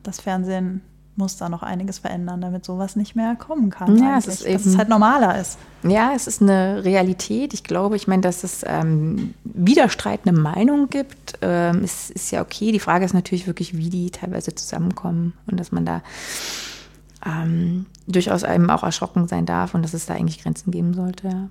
[0.02, 0.82] das Fernsehen
[1.16, 3.96] muss da noch einiges verändern, damit sowas nicht mehr kommen kann.
[3.98, 5.58] Ja, es ist eben, dass es halt normaler ist.
[5.82, 7.52] Ja, es ist eine Realität.
[7.52, 12.72] Ich glaube, ich meine, dass es ähm, widerstreitende Meinungen gibt, ähm, ist, ist ja okay.
[12.72, 16.02] Die Frage ist natürlich wirklich, wie die teilweise zusammenkommen und dass man da
[17.24, 21.28] ähm, durchaus eben auch erschrocken sein darf und dass es da eigentlich Grenzen geben sollte.
[21.28, 21.48] Ja.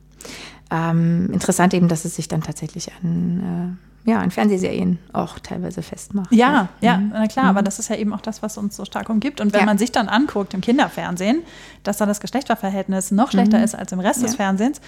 [0.72, 5.82] Ähm, interessant eben, dass es sich dann tatsächlich an äh, ja, in Fernsehserien auch teilweise
[5.82, 6.32] festmacht.
[6.32, 7.12] Ja, ja, mhm.
[7.14, 7.50] na klar, mhm.
[7.52, 9.42] aber das ist ja eben auch das, was uns so stark umgibt.
[9.42, 9.66] Und wenn ja.
[9.66, 11.44] man sich dann anguckt im Kinderfernsehen,
[11.84, 13.64] dass da das Geschlechterverhältnis noch schlechter mhm.
[13.64, 14.28] ist als im Rest ja.
[14.28, 14.82] des Fernsehens,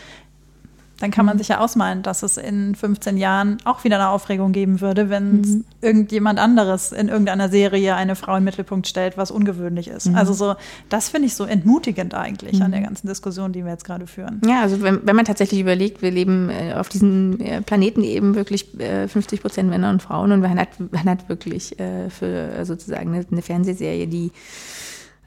[1.01, 4.51] dann kann man sich ja ausmalen, dass es in 15 Jahren auch wieder eine Aufregung
[4.51, 5.65] geben würde, wenn mhm.
[5.81, 10.09] irgendjemand anderes in irgendeiner Serie eine Frau im Mittelpunkt stellt, was ungewöhnlich ist.
[10.09, 10.15] Mhm.
[10.15, 10.55] Also so,
[10.89, 12.65] das finde ich so entmutigend eigentlich mhm.
[12.65, 14.41] an der ganzen Diskussion, die wir jetzt gerade führen.
[14.45, 18.35] Ja, also wenn, wenn man tatsächlich überlegt, wir leben äh, auf diesem äh, Planeten eben
[18.35, 18.67] wirklich
[19.07, 21.75] 50 äh, Prozent Männer und Frauen und man hat, man hat wirklich
[22.09, 24.31] für sozusagen eine, eine Fernsehserie, die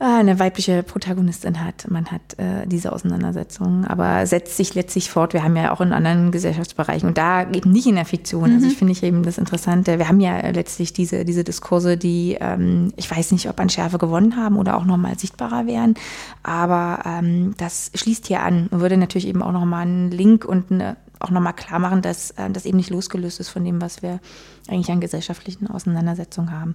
[0.01, 1.89] eine weibliche Protagonistin hat.
[1.89, 5.33] Man hat äh, diese Auseinandersetzung, aber setzt sich letztlich fort.
[5.33, 8.51] Wir haben ja auch in anderen Gesellschaftsbereichen und da eben nicht in der Fiktion.
[8.51, 8.57] Mhm.
[8.57, 9.99] Also ich finde ich eben das Interessante.
[9.99, 13.99] Wir haben ja letztlich diese, diese Diskurse, die ähm, ich weiß nicht, ob an Schärfe
[13.99, 15.95] gewonnen haben oder auch nochmal sichtbarer wären,
[16.43, 20.73] aber ähm, das schließt hier an und würde natürlich eben auch nochmal einen Link und
[20.73, 24.03] eine, auch nochmal klar machen, dass äh, das eben nicht losgelöst ist von dem, was
[24.03, 24.19] wir
[24.69, 26.75] eigentlich an gesellschaftlichen Auseinandersetzungen haben.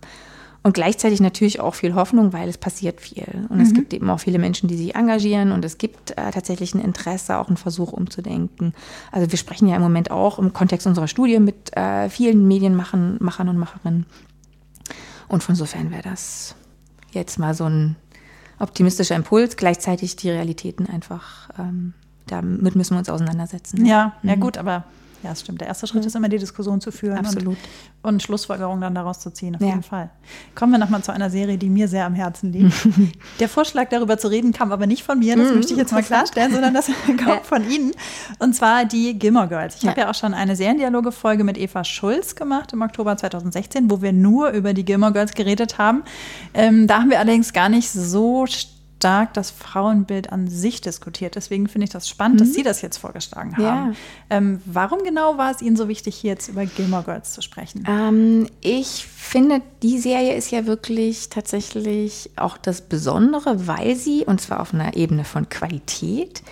[0.61, 3.27] Und gleichzeitig natürlich auch viel Hoffnung, weil es passiert viel.
[3.47, 3.63] Und mhm.
[3.63, 6.81] es gibt eben auch viele Menschen, die sich engagieren und es gibt äh, tatsächlich ein
[6.81, 8.73] Interesse, auch einen Versuch umzudenken.
[9.11, 13.17] Also wir sprechen ja im Moment auch im Kontext unserer Studie mit äh, vielen Medienmachern
[13.21, 14.05] Machern und Macherinnen.
[15.29, 16.55] Und von sofern wäre das
[17.11, 17.95] jetzt mal so ein
[18.59, 21.93] optimistischer Impuls, gleichzeitig die Realitäten einfach, ähm,
[22.27, 23.85] damit müssen wir uns auseinandersetzen.
[23.85, 24.39] Ja, ja mhm.
[24.41, 24.83] gut, aber
[25.23, 25.59] ja, das stimmt.
[25.59, 26.07] Der erste Schritt mhm.
[26.07, 27.57] ist immer, die Diskussion zu führen Absolut.
[28.01, 29.67] Und, und Schlussfolgerungen dann daraus zu ziehen, auf ja.
[29.67, 30.09] jeden Fall.
[30.55, 32.73] Kommen wir nochmal zu einer Serie, die mir sehr am Herzen liegt.
[33.39, 35.91] Der Vorschlag, darüber zu reden, kam aber nicht von mir, das mhm, möchte ich jetzt
[35.91, 36.87] mal klarstellen, sondern das
[37.27, 37.39] ja.
[37.43, 37.91] von Ihnen.
[38.39, 39.75] Und zwar die Gilmore Girls.
[39.75, 39.89] Ich ja.
[39.89, 44.13] habe ja auch schon eine Seriendialoge-Folge mit Eva Schulz gemacht im Oktober 2016, wo wir
[44.13, 46.03] nur über die Gilmore Girls geredet haben.
[46.53, 51.35] Ähm, da haben wir allerdings gar nicht so stark stark das Frauenbild an sich diskutiert.
[51.35, 52.43] Deswegen finde ich das spannend, mhm.
[52.43, 53.63] dass Sie das jetzt vorgeschlagen haben.
[53.63, 53.93] Ja.
[54.29, 57.85] Ähm, warum genau war es Ihnen so wichtig, hier jetzt über Gilmore Girls zu sprechen?
[57.87, 64.41] Ähm, ich finde, die Serie ist ja wirklich tatsächlich auch das Besondere, weil sie, und
[64.41, 66.43] zwar auf einer Ebene von Qualität,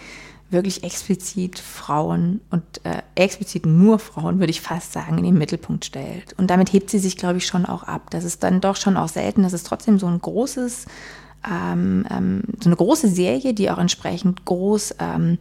[0.49, 5.83] wirklich explizit Frauen und äh, explizit nur Frauen, würde ich fast sagen, in den Mittelpunkt
[5.83, 6.33] stellt.
[6.37, 8.09] Und damit hebt sie sich, glaube ich, schon auch ab.
[8.11, 10.85] Das ist dann doch schon auch selten, dass es trotzdem so ein großes,
[11.45, 15.37] ähm, ähm, so eine große Serie, die auch entsprechend groß, ähm,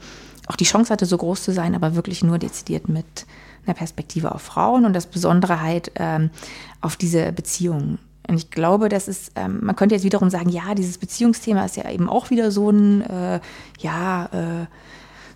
[0.46, 3.26] auch die Chance hatte, so groß zu sein, aber wirklich nur dezidiert mit
[3.64, 6.30] einer Perspektive auf Frauen und das Besondere halt ähm,
[6.80, 7.98] auf diese Beziehungen.
[8.28, 11.76] Und ich glaube, das ist, ähm, man könnte jetzt wiederum sagen, ja, dieses Beziehungsthema ist
[11.76, 13.40] ja eben auch wieder so ein, äh,
[13.78, 14.66] ja, äh,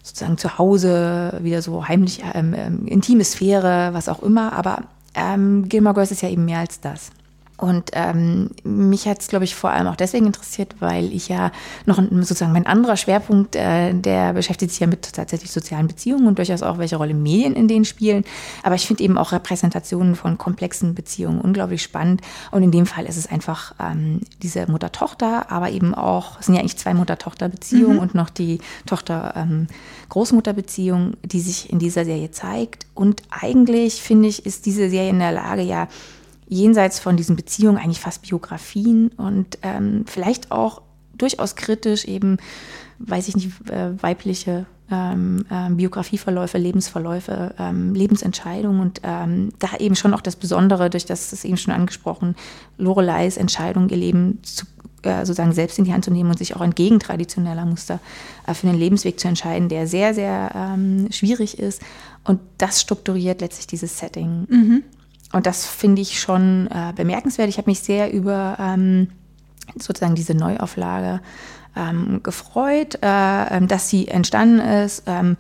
[0.03, 4.53] sozusagen zu Hause, wieder so heimlich, ähm, ähm, intime Sphäre, was auch immer.
[4.55, 4.85] Aber
[5.15, 7.11] ähm, Gilmore Girls ist ja eben mehr als das.
[7.61, 11.53] Und ähm, mich hat es, glaube ich, vor allem auch deswegen interessiert, weil ich ja
[11.85, 16.39] noch sozusagen mein anderer Schwerpunkt, äh, der beschäftigt sich ja mit tatsächlich sozialen Beziehungen und
[16.39, 18.25] durchaus auch, welche Rolle Medien in denen spielen.
[18.63, 22.23] Aber ich finde eben auch Repräsentationen von komplexen Beziehungen unglaublich spannend.
[22.51, 26.55] Und in dem Fall ist es einfach ähm, diese Mutter-Tochter, aber eben auch, es sind
[26.55, 28.03] ja eigentlich zwei Mutter-Tochter-Beziehungen mhm.
[28.03, 32.87] und noch die Tochter-Großmutter-Beziehung, ähm, die sich in dieser Serie zeigt.
[32.95, 35.89] Und eigentlich, finde ich, ist diese Serie in der Lage, ja,
[36.51, 40.83] jenseits von diesen Beziehungen eigentlich fast Biografien und ähm, vielleicht auch
[41.17, 42.39] durchaus kritisch eben,
[42.99, 49.95] weiß ich nicht, äh, weibliche ähm, äh, Biografieverläufe, Lebensverläufe, ähm, Lebensentscheidungen und ähm, da eben
[49.95, 52.35] schon auch das Besondere, durch das ist eben schon angesprochen,
[52.79, 54.67] Loreleis Entscheidung, ihr Leben zu,
[55.03, 58.01] äh, sozusagen selbst in die Hand zu nehmen und sich auch entgegen traditioneller Muster
[58.49, 61.81] äh, für den Lebensweg zu entscheiden, der sehr, sehr ähm, schwierig ist.
[62.25, 64.47] Und das strukturiert letztlich dieses Setting.
[64.49, 64.83] Mhm.
[65.33, 67.49] Und das finde ich schon äh, bemerkenswert.
[67.49, 69.09] Ich habe mich sehr über ähm,
[69.78, 71.20] sozusagen diese Neuauflage
[71.76, 75.05] ähm, gefreut, äh, ähm, dass sie entstanden ist.
[75.07, 75.37] Ähm,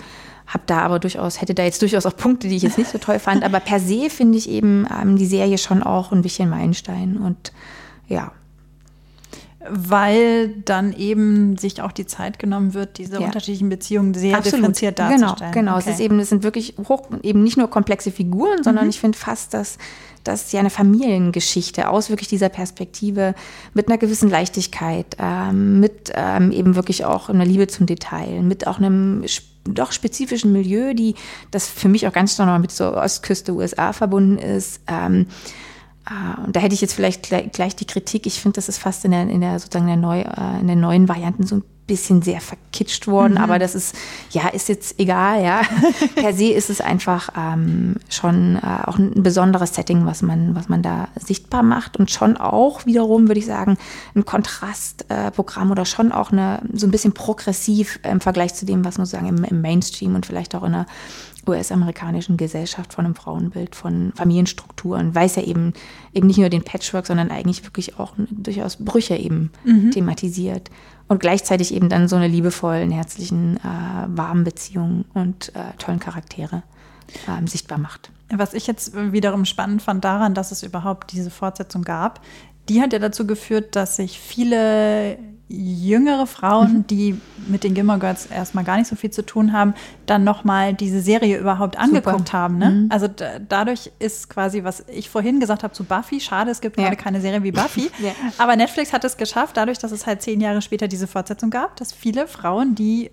[0.46, 2.98] habe da aber durchaus, hätte da jetzt durchaus auch Punkte, die ich jetzt nicht so
[2.98, 3.44] toll fand.
[3.44, 7.16] Aber per se finde ich eben ähm, die Serie schon auch ein bisschen Meilenstein.
[7.16, 7.52] Und
[8.08, 8.32] ja,
[9.68, 13.26] weil dann eben sich auch die Zeit genommen wird, diese ja.
[13.26, 14.58] unterschiedlichen Beziehungen sehr Absolut.
[14.58, 15.52] differenziert genau, darzustellen.
[15.52, 15.80] Genau, genau.
[15.80, 15.90] Okay.
[15.90, 18.90] Es ist eben, es sind wirklich hoch, eben nicht nur komplexe Figuren, sondern mhm.
[18.90, 19.76] ich finde fast, dass
[20.24, 23.34] das ja eine Familiengeschichte aus wirklich dieser Perspektive
[23.74, 28.66] mit einer gewissen Leichtigkeit, ähm, mit ähm, eben wirklich auch einer Liebe zum Detail, mit
[28.66, 29.24] auch einem
[29.64, 31.14] doch spezifischen Milieu, die
[31.50, 34.80] das für mich auch ganz normal mit so Ostküste USA verbunden ist.
[34.86, 35.26] Ähm,
[36.44, 38.26] und da hätte ich jetzt vielleicht gleich, die Kritik.
[38.26, 40.80] Ich finde, das ist fast in der, in der sozusagen der neu, äh, in den
[40.80, 43.32] neuen Varianten so ein bisschen sehr verkitscht worden.
[43.32, 43.38] Mhm.
[43.38, 43.96] Aber das ist,
[44.30, 45.62] ja, ist jetzt egal, ja.
[46.14, 50.68] per se ist es einfach ähm, schon äh, auch ein besonderes Setting, was man, was
[50.68, 53.76] man da sichtbar macht und schon auch wiederum, würde ich sagen,
[54.14, 58.84] ein Kontrastprogramm äh, oder schon auch eine, so ein bisschen progressiv im Vergleich zu dem,
[58.84, 60.86] was man sagen im, im Mainstream und vielleicht auch in der
[61.46, 65.72] US-amerikanischen Gesellschaft von einem Frauenbild, von Familienstrukturen, weiß ja eben
[66.12, 69.90] eben nicht nur den Patchwork, sondern eigentlich wirklich auch durchaus Brüche eben mhm.
[69.90, 70.70] thematisiert
[71.08, 76.62] und gleichzeitig eben dann so eine liebevollen, herzlichen, äh, warmen Beziehungen und äh, tollen Charaktere
[77.26, 78.10] äh, sichtbar macht.
[78.32, 82.20] Was ich jetzt wiederum spannend fand daran, dass es überhaupt diese Fortsetzung gab,
[82.68, 85.18] die hat ja dazu geführt, dass sich viele
[85.52, 86.86] jüngere Frauen, mhm.
[86.86, 89.74] die mit den Gilmore Girls erstmal gar nicht so viel zu tun haben,
[90.06, 92.32] dann nochmal diese Serie überhaupt angeguckt Super.
[92.32, 92.58] haben.
[92.58, 92.70] Ne?
[92.70, 92.86] Mhm.
[92.90, 93.08] Also
[93.48, 96.84] dadurch ist quasi, was ich vorhin gesagt habe zu Buffy, schade, es gibt ja.
[96.84, 98.12] gerade keine Serie wie Buffy, ja.
[98.38, 101.76] aber Netflix hat es geschafft, dadurch, dass es halt zehn Jahre später diese Fortsetzung gab,
[101.76, 103.10] dass viele Frauen, die äh,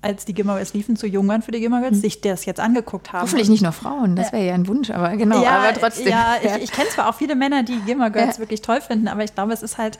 [0.00, 2.00] als die Gilmore Girls liefen, zu jung waren für die Gilmore Girls, mhm.
[2.00, 3.22] sich das jetzt angeguckt haben.
[3.22, 6.08] Hoffentlich nicht nur Frauen, das wäre ja ein Wunsch, aber genau, ja, aber trotzdem.
[6.08, 8.38] Ja, ich, ich kenne zwar auch viele Männer, die Gilmore Girls ja.
[8.40, 9.98] wirklich toll finden, aber ich glaube, es ist halt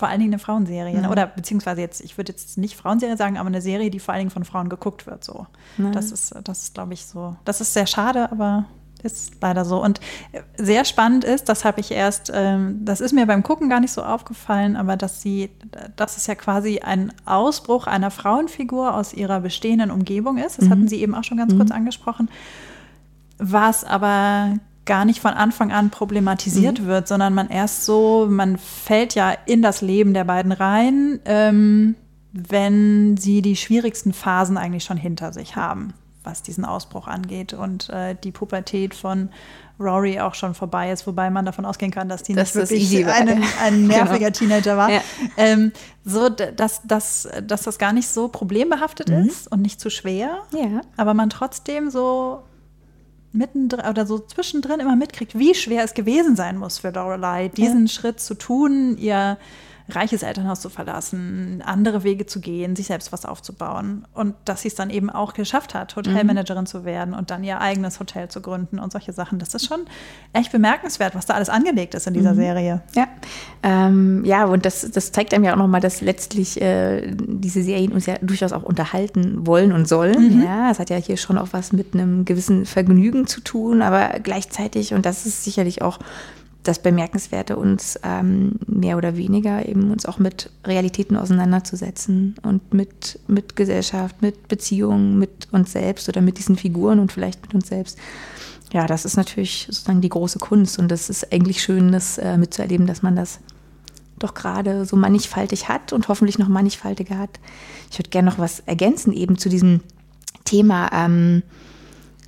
[0.00, 0.98] vor allen Dingen eine Frauenserie.
[0.98, 1.10] Mhm.
[1.10, 4.22] Oder beziehungsweise jetzt, ich würde jetzt nicht Frauenserie sagen, aber eine Serie, die vor allen
[4.22, 5.22] Dingen von Frauen geguckt wird.
[5.22, 5.46] So.
[5.76, 5.92] Mhm.
[5.92, 7.36] Das ist, das ist, glaube ich, so.
[7.44, 8.64] Das ist sehr schade, aber
[9.02, 9.82] ist leider so.
[9.82, 10.00] Und
[10.56, 13.92] sehr spannend ist, das habe ich erst, ähm, das ist mir beim Gucken gar nicht
[13.92, 15.50] so aufgefallen, aber dass sie,
[15.96, 20.58] dass es ja quasi ein Ausbruch einer Frauenfigur aus ihrer bestehenden Umgebung ist.
[20.58, 20.70] Das mhm.
[20.70, 21.58] hatten Sie eben auch schon ganz mhm.
[21.58, 22.30] kurz angesprochen.
[23.38, 24.54] Was aber
[24.90, 26.86] gar nicht von Anfang an problematisiert mhm.
[26.86, 31.94] wird, sondern man erst so, man fällt ja in das Leben der beiden rein, ähm,
[32.32, 37.88] wenn sie die schwierigsten Phasen eigentlich schon hinter sich haben, was diesen Ausbruch angeht und
[37.90, 39.28] äh, die Pubertät von
[39.78, 43.06] Rory auch schon vorbei ist, wobei man davon ausgehen kann, dass die das nicht wirklich
[43.06, 43.28] ein,
[43.62, 43.94] ein genau.
[43.94, 44.38] nerviger genau.
[44.38, 44.90] Teenager war.
[44.90, 45.02] Ja.
[45.36, 45.70] Ähm,
[46.04, 49.26] so, dass, dass, dass das gar nicht so problembehaftet mhm.
[49.26, 50.80] ist und nicht zu schwer, ja.
[50.96, 52.42] aber man trotzdem so
[53.32, 57.86] mittendrin oder so zwischendrin immer mitkriegt, wie schwer es gewesen sein muss für Lorelei, diesen
[57.86, 57.92] ja.
[57.92, 59.38] Schritt zu tun, ihr
[59.90, 64.06] reiches Elternhaus zu verlassen, andere Wege zu gehen, sich selbst was aufzubauen.
[64.14, 66.66] Und dass sie es dann eben auch geschafft hat, Hotelmanagerin mhm.
[66.66, 69.38] zu werden und dann ihr eigenes Hotel zu gründen und solche Sachen.
[69.38, 69.80] Das ist schon
[70.32, 72.36] echt bemerkenswert, was da alles angelegt ist in dieser mhm.
[72.36, 72.82] Serie.
[72.94, 73.08] Ja,
[73.62, 77.92] ähm, ja und das, das zeigt einem ja auch nochmal, dass letztlich äh, diese Serien
[77.92, 80.38] uns ja durchaus auch unterhalten wollen und sollen.
[80.38, 80.42] Mhm.
[80.42, 84.20] Ja, es hat ja hier schon auch was mit einem gewissen Vergnügen zu tun, aber
[84.22, 85.98] gleichzeitig, und das ist sicherlich auch
[86.62, 93.18] das Bemerkenswerte, uns ähm, mehr oder weniger eben uns auch mit Realitäten auseinanderzusetzen und mit,
[93.28, 97.68] mit Gesellschaft, mit Beziehungen, mit uns selbst oder mit diesen Figuren und vielleicht mit uns
[97.68, 97.98] selbst.
[98.72, 102.36] Ja, das ist natürlich sozusagen die große Kunst und das ist eigentlich schön, das äh,
[102.36, 103.40] mitzuerleben, dass man das
[104.18, 107.40] doch gerade so mannigfaltig hat und hoffentlich noch mannigfaltiger hat.
[107.90, 109.80] Ich würde gerne noch was ergänzen eben zu diesem
[110.44, 110.90] Thema.
[110.92, 111.42] Ähm,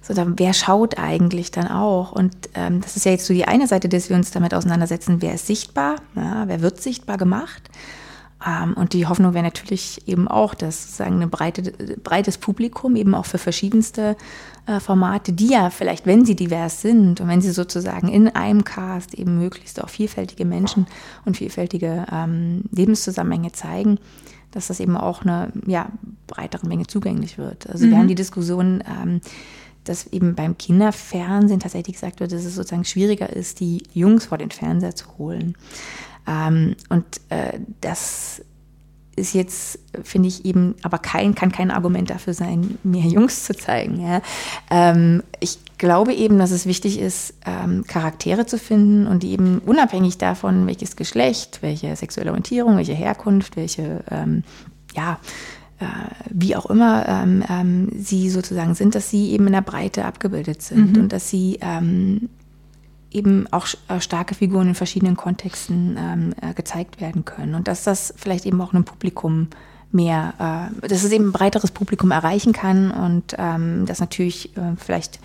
[0.02, 2.12] sondern wer schaut eigentlich dann auch?
[2.12, 5.22] Und ähm, das ist ja jetzt so die eine Seite, dass wir uns damit auseinandersetzen,
[5.22, 7.70] wer ist sichtbar, ja, wer wird sichtbar gemacht.
[8.46, 11.72] Ähm, und die Hoffnung wäre natürlich eben auch, dass sozusagen ein breite,
[12.02, 14.16] breites Publikum eben auch für verschiedenste
[14.66, 18.64] äh, Formate, die ja vielleicht, wenn sie divers sind und wenn sie sozusagen in einem
[18.64, 20.86] Cast eben möglichst auch vielfältige Menschen
[21.24, 23.98] und vielfältige ähm, Lebenszusammenhänge zeigen,
[24.50, 25.88] dass das eben auch eine ja,
[26.26, 27.68] breitere Menge zugänglich wird.
[27.70, 27.90] Also mhm.
[27.90, 29.20] wir haben die Diskussion, ähm,
[29.84, 34.38] dass eben beim Kinderfernsehen tatsächlich gesagt wird, dass es sozusagen schwieriger ist, die Jungs vor
[34.38, 35.56] den Fernseher zu holen.
[36.26, 38.42] Ähm, und äh, das
[39.16, 43.54] ist jetzt, finde ich eben, aber kein, kann kein Argument dafür sein, mehr Jungs zu
[43.54, 44.00] zeigen.
[44.00, 44.22] Ja.
[44.70, 49.58] Ähm, ich glaube eben, dass es wichtig ist, ähm, Charaktere zu finden und die eben
[49.58, 54.44] unabhängig davon, welches Geschlecht, welche sexuelle Orientierung, welche Herkunft, welche ähm,
[54.94, 55.18] ja,
[56.30, 60.62] wie auch immer ähm, ähm, sie sozusagen sind, dass sie eben in der Breite abgebildet
[60.62, 61.02] sind mhm.
[61.02, 62.28] und dass sie ähm,
[63.10, 67.84] eben auch äh, starke Figuren in verschiedenen Kontexten ähm, äh, gezeigt werden können und dass
[67.84, 69.48] das vielleicht eben auch einem Publikum
[69.90, 74.76] mehr, äh, dass es eben ein breiteres Publikum erreichen kann und ähm, das natürlich äh,
[74.76, 75.20] vielleicht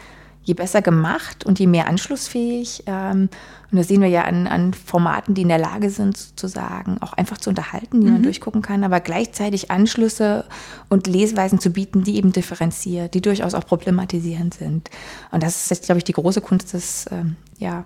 [0.47, 2.83] je besser gemacht und je mehr anschlussfähig.
[2.85, 3.27] Ähm,
[3.69, 7.11] und das sehen wir ja an, an, Formaten, die in der Lage sind, sozusagen auch
[7.11, 8.13] einfach zu unterhalten, die mhm.
[8.13, 10.45] man durchgucken kann, aber gleichzeitig Anschlüsse
[10.87, 14.89] und Lesweisen zu bieten, die eben differenziert, die durchaus auch problematisierend sind.
[15.31, 17.83] Und das ist jetzt, glaube ich, die große Kunst des, ähm, ja,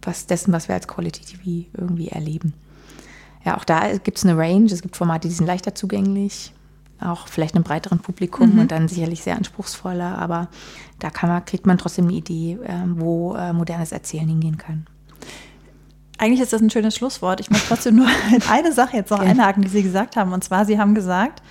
[0.00, 2.54] was dessen, was wir als Quality TV irgendwie erleben.
[3.44, 4.72] Ja, auch da gibt es eine Range.
[4.72, 6.52] Es gibt Formate, die sind leichter zugänglich
[7.00, 8.60] auch vielleicht einem breiteren Publikum mhm.
[8.60, 10.48] und dann sicherlich sehr anspruchsvoller, aber
[10.98, 14.86] da kann man, kriegt man trotzdem eine Idee, ähm, wo äh, modernes Erzählen hingehen kann.
[16.18, 17.40] Eigentlich ist das ein schönes Schlusswort.
[17.40, 18.08] Ich möchte trotzdem nur
[18.50, 19.28] eine Sache jetzt noch ja.
[19.28, 20.32] einhaken, die Sie gesagt haben.
[20.32, 21.42] Und zwar, Sie haben gesagt,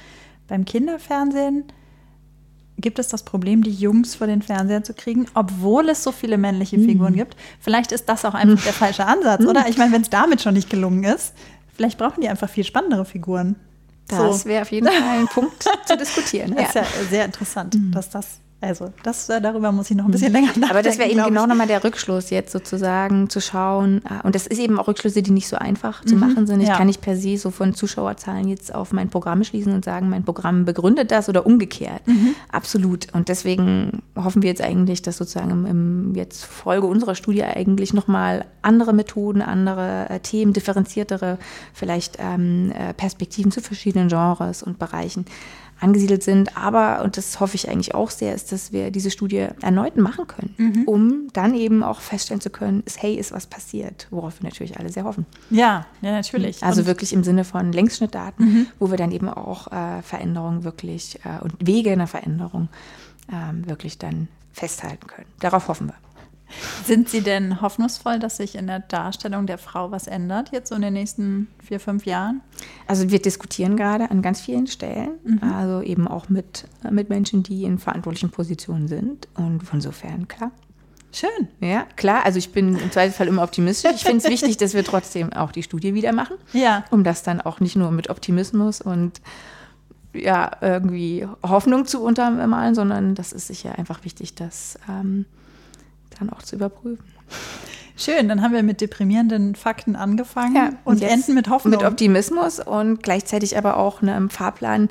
[0.47, 1.65] beim Kinderfernsehen
[2.77, 6.37] gibt es das Problem, die Jungs vor den Fernseher zu kriegen, obwohl es so viele
[6.37, 7.17] männliche Figuren mhm.
[7.17, 7.37] gibt.
[7.59, 9.67] Vielleicht ist das auch einfach der falsche Ansatz, oder?
[9.69, 11.33] Ich meine, wenn es damit schon nicht gelungen ist,
[11.73, 13.55] vielleicht brauchen die einfach viel spannendere Figuren.
[14.07, 14.49] Das so.
[14.49, 16.55] wäre auf jeden Fall ein Punkt zu diskutieren.
[16.55, 17.91] Das ist ja sehr interessant, mhm.
[17.91, 20.69] dass das also das, äh, darüber muss ich noch ein bisschen länger nachdenken.
[20.71, 24.01] Aber das wäre eben genau nochmal der Rückschluss jetzt sozusagen zu schauen.
[24.05, 26.21] Äh, und das ist eben auch Rückschlüsse, die nicht so einfach zu mhm.
[26.21, 26.61] machen sind.
[26.61, 26.77] Ich ja.
[26.77, 30.23] kann nicht per se so von Zuschauerzahlen jetzt auf mein Programm schließen und sagen, mein
[30.23, 32.07] Programm begründet das oder umgekehrt.
[32.07, 32.35] Mhm.
[32.51, 33.13] Absolut.
[33.13, 37.93] Und deswegen hoffen wir jetzt eigentlich, dass sozusagen im, im jetzt Folge unserer Studie eigentlich
[37.93, 41.37] nochmal andere Methoden, andere äh, Themen, differenziertere
[41.73, 45.25] vielleicht ähm, äh, Perspektiven zu verschiedenen Genres und Bereichen
[45.79, 46.57] angesiedelt sind.
[46.57, 50.27] Aber, und das hoffe ich eigentlich auch sehr, ist, dass wir diese Studie erneut machen
[50.27, 50.83] können, mhm.
[50.85, 54.79] um dann eben auch feststellen zu können, ist, hey, ist was passiert, worauf wir natürlich
[54.79, 55.25] alle sehr hoffen.
[55.49, 56.63] Ja, ja, natürlich.
[56.63, 58.67] Also und wirklich im Sinne von Längsschnittdaten, mhm.
[58.79, 62.69] wo wir dann eben auch äh, Veränderungen wirklich äh, und Wege in der Veränderung
[63.27, 65.27] äh, wirklich dann festhalten können.
[65.39, 65.95] Darauf hoffen wir.
[66.83, 70.75] Sind Sie denn hoffnungsvoll, dass sich in der Darstellung der Frau was ändert, jetzt so
[70.75, 72.41] in den nächsten vier, fünf Jahren?
[72.87, 75.39] Also wir diskutieren gerade an ganz vielen Stellen, mhm.
[75.43, 79.27] also eben auch mit, mit Menschen, die in verantwortlichen Positionen sind.
[79.35, 80.51] Und von sofern, klar.
[81.11, 81.47] Schön.
[81.61, 82.25] Ja, klar.
[82.25, 83.93] Also ich bin im Zweifelsfall immer optimistisch.
[83.95, 86.35] Ich finde es wichtig, dass wir trotzdem auch die Studie wieder machen.
[86.51, 86.83] Ja.
[86.91, 89.21] Um das dann auch nicht nur mit Optimismus und
[90.13, 95.25] ja, irgendwie Hoffnung zu untermalen, sondern das ist sicher einfach wichtig, dass ähm,
[96.19, 97.05] dann auch zu überprüfen.
[97.97, 101.71] Schön, dann haben wir mit deprimierenden Fakten angefangen ja, und, und enden mit Hoffnung.
[101.71, 104.89] Mit Optimismus und gleichzeitig aber auch einem Fahrplan,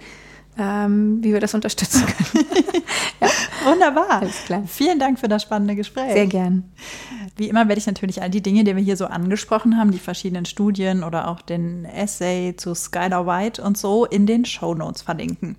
[0.59, 2.47] ähm, wie wir das unterstützen können.
[3.21, 3.29] ja.
[3.65, 4.23] Wunderbar.
[4.67, 6.13] Vielen Dank für das spannende Gespräch.
[6.13, 6.65] Sehr gern.
[7.37, 9.99] Wie immer werde ich natürlich all die Dinge, die wir hier so angesprochen haben, die
[9.99, 15.03] verschiedenen Studien oder auch den Essay zu Skylar White und so in den Show Notes
[15.03, 15.57] verlinken.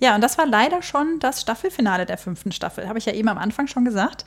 [0.00, 3.28] Ja, und das war leider schon das Staffelfinale der fünften Staffel, habe ich ja eben
[3.28, 4.24] am Anfang schon gesagt.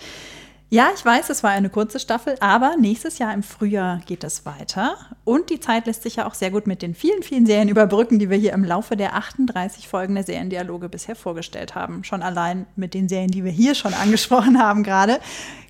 [0.73, 4.45] Ja, ich weiß, es war eine kurze Staffel, aber nächstes Jahr im Frühjahr geht es
[4.45, 4.95] weiter.
[5.25, 8.19] Und die Zeit lässt sich ja auch sehr gut mit den vielen, vielen Serien überbrücken,
[8.19, 12.05] die wir hier im Laufe der 38 Folgen der Seriendialoge bisher vorgestellt haben.
[12.05, 15.19] Schon allein mit den Serien, die wir hier schon angesprochen haben gerade,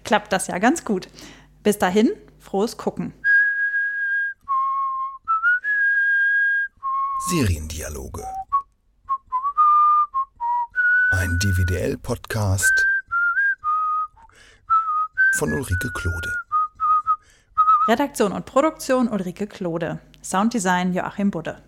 [0.04, 1.08] klappt das ja ganz gut.
[1.64, 3.12] Bis dahin, frohes Gucken.
[7.32, 8.24] Seriendialoge.
[11.12, 12.91] Ein DVDL-Podcast
[15.34, 16.36] von Ulrike Klode.
[17.88, 20.00] Redaktion und Produktion Ulrike Klode.
[20.22, 21.64] Sounddesign Joachim Budde.